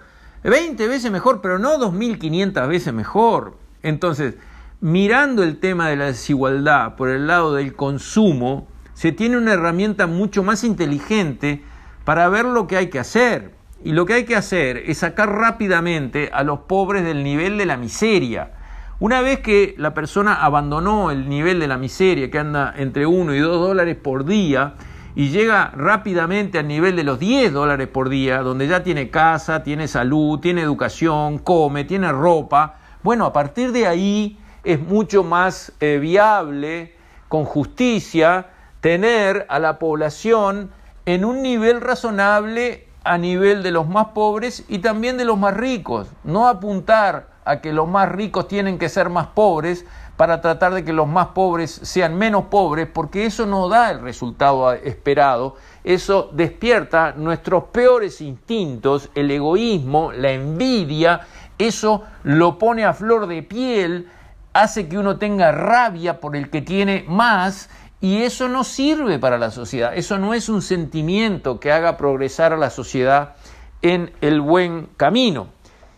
veinte 0.50 0.88
veces 0.88 1.10
mejor, 1.10 1.40
pero 1.40 1.58
no 1.58 1.78
dos 1.78 1.92
mil 1.92 2.18
quinientas 2.18 2.68
veces 2.68 2.92
mejor. 2.92 3.56
Entonces, 3.82 4.34
mirando 4.80 5.42
el 5.42 5.58
tema 5.58 5.88
de 5.88 5.96
la 5.96 6.06
desigualdad 6.06 6.96
por 6.96 7.08
el 7.08 7.26
lado 7.26 7.54
del 7.54 7.74
consumo, 7.74 8.68
se 8.94 9.12
tiene 9.12 9.36
una 9.36 9.52
herramienta 9.52 10.06
mucho 10.06 10.42
más 10.42 10.64
inteligente 10.64 11.62
para 12.04 12.28
ver 12.28 12.44
lo 12.44 12.66
que 12.66 12.76
hay 12.76 12.88
que 12.88 12.98
hacer. 12.98 13.54
Y 13.84 13.92
lo 13.92 14.06
que 14.06 14.14
hay 14.14 14.24
que 14.24 14.36
hacer 14.36 14.78
es 14.78 14.98
sacar 14.98 15.30
rápidamente 15.30 16.30
a 16.32 16.42
los 16.42 16.60
pobres 16.60 17.04
del 17.04 17.22
nivel 17.22 17.58
de 17.58 17.66
la 17.66 17.76
miseria. 17.76 18.52
Una 18.98 19.20
vez 19.20 19.40
que 19.40 19.74
la 19.76 19.92
persona 19.92 20.34
abandonó 20.42 21.10
el 21.10 21.28
nivel 21.28 21.60
de 21.60 21.68
la 21.68 21.76
miseria, 21.76 22.30
que 22.30 22.38
anda 22.38 22.72
entre 22.76 23.04
1 23.04 23.34
y 23.34 23.38
2 23.38 23.68
dólares 23.68 23.96
por 23.96 24.24
día, 24.24 24.74
y 25.16 25.30
llega 25.30 25.72
rápidamente 25.74 26.58
al 26.58 26.68
nivel 26.68 26.94
de 26.94 27.02
los 27.02 27.18
10 27.18 27.50
dólares 27.50 27.88
por 27.88 28.10
día, 28.10 28.42
donde 28.42 28.68
ya 28.68 28.82
tiene 28.82 29.08
casa, 29.08 29.62
tiene 29.62 29.88
salud, 29.88 30.40
tiene 30.40 30.60
educación, 30.60 31.38
come, 31.38 31.84
tiene 31.84 32.12
ropa, 32.12 32.76
Bueno, 33.02 33.24
a 33.24 33.32
partir 33.32 33.72
de 33.72 33.86
ahí 33.86 34.38
es 34.62 34.78
mucho 34.78 35.24
más 35.24 35.72
eh, 35.80 35.98
viable, 35.98 36.94
con 37.28 37.46
justicia, 37.46 38.48
tener 38.82 39.46
a 39.48 39.58
la 39.58 39.78
población 39.78 40.70
en 41.06 41.24
un 41.24 41.40
nivel 41.40 41.80
razonable 41.80 42.86
a 43.02 43.16
nivel 43.16 43.62
de 43.62 43.70
los 43.70 43.88
más 43.88 44.08
pobres 44.08 44.64
y 44.68 44.80
también 44.80 45.16
de 45.16 45.24
los 45.24 45.38
más 45.38 45.56
ricos. 45.56 46.08
No 46.24 46.46
apuntar 46.46 47.28
a 47.46 47.62
que 47.62 47.72
los 47.72 47.88
más 47.88 48.10
ricos 48.10 48.48
tienen 48.48 48.78
que 48.78 48.90
ser 48.90 49.08
más 49.08 49.28
pobres 49.28 49.86
para 50.16 50.40
tratar 50.40 50.72
de 50.74 50.84
que 50.84 50.92
los 50.92 51.06
más 51.06 51.28
pobres 51.28 51.70
sean 51.70 52.16
menos 52.16 52.44
pobres, 52.44 52.88
porque 52.92 53.26
eso 53.26 53.46
no 53.46 53.68
da 53.68 53.90
el 53.90 54.00
resultado 54.00 54.72
esperado, 54.72 55.56
eso 55.84 56.30
despierta 56.32 57.12
nuestros 57.12 57.64
peores 57.64 58.20
instintos, 58.20 59.10
el 59.14 59.30
egoísmo, 59.30 60.12
la 60.12 60.32
envidia, 60.32 61.20
eso 61.58 62.02
lo 62.22 62.58
pone 62.58 62.84
a 62.84 62.94
flor 62.94 63.26
de 63.26 63.42
piel, 63.42 64.08
hace 64.52 64.88
que 64.88 64.98
uno 64.98 65.18
tenga 65.18 65.52
rabia 65.52 66.18
por 66.18 66.34
el 66.34 66.48
que 66.50 66.62
tiene 66.62 67.04
más 67.06 67.68
y 68.00 68.22
eso 68.22 68.48
no 68.48 68.64
sirve 68.64 69.18
para 69.18 69.38
la 69.38 69.50
sociedad, 69.50 69.92
eso 69.94 70.18
no 70.18 70.32
es 70.32 70.48
un 70.48 70.62
sentimiento 70.62 71.60
que 71.60 71.72
haga 71.72 71.96
progresar 71.96 72.52
a 72.52 72.56
la 72.56 72.70
sociedad 72.70 73.34
en 73.82 74.12
el 74.20 74.40
buen 74.40 74.88
camino. 74.96 75.48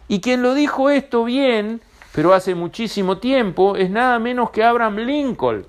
Y 0.09 0.21
quien 0.21 0.43
lo 0.43 0.55
dijo 0.55 0.91
esto 0.91 1.25
bien, 1.25 1.83
pero 2.19 2.35
hace 2.35 2.57
muchísimo 2.57 3.19
tiempo, 3.19 3.77
es 3.77 3.91
nada 3.91 4.19
menos 4.19 4.51
que 4.51 4.65
Abraham 4.65 4.97
Lincoln, 4.97 5.65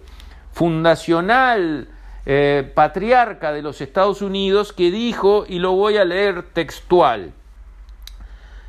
fundacional 0.52 1.90
eh, 2.26 2.72
patriarca 2.74 3.52
de 3.52 3.62
los 3.62 3.82
Estados 3.82 4.24
Unidos, 4.24 4.74
que 4.74 4.90
dijo, 4.90 5.46
y 5.48 5.60
lo 5.60 5.74
voy 5.74 5.98
a 5.98 6.06
leer 6.06 6.42
textual, 6.42 7.34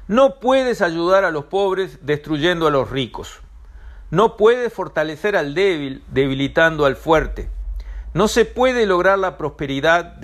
no 0.08 0.40
puedes 0.40 0.82
ayudar 0.82 1.24
a 1.24 1.30
los 1.30 1.46
pobres 1.46 2.04
destruyendo 2.04 2.66
a 2.66 2.70
los 2.70 2.90
ricos. 2.90 3.40
No 4.10 4.36
puedes 4.36 4.70
fortalecer 4.70 5.34
al 5.34 5.54
débil 5.54 6.02
debilitando 6.08 6.84
al 6.84 6.96
fuerte. 6.96 7.48
No 8.12 8.28
se 8.28 8.44
puede 8.44 8.84
lograr 8.84 9.18
la 9.18 9.38
prosperidad 9.38 10.16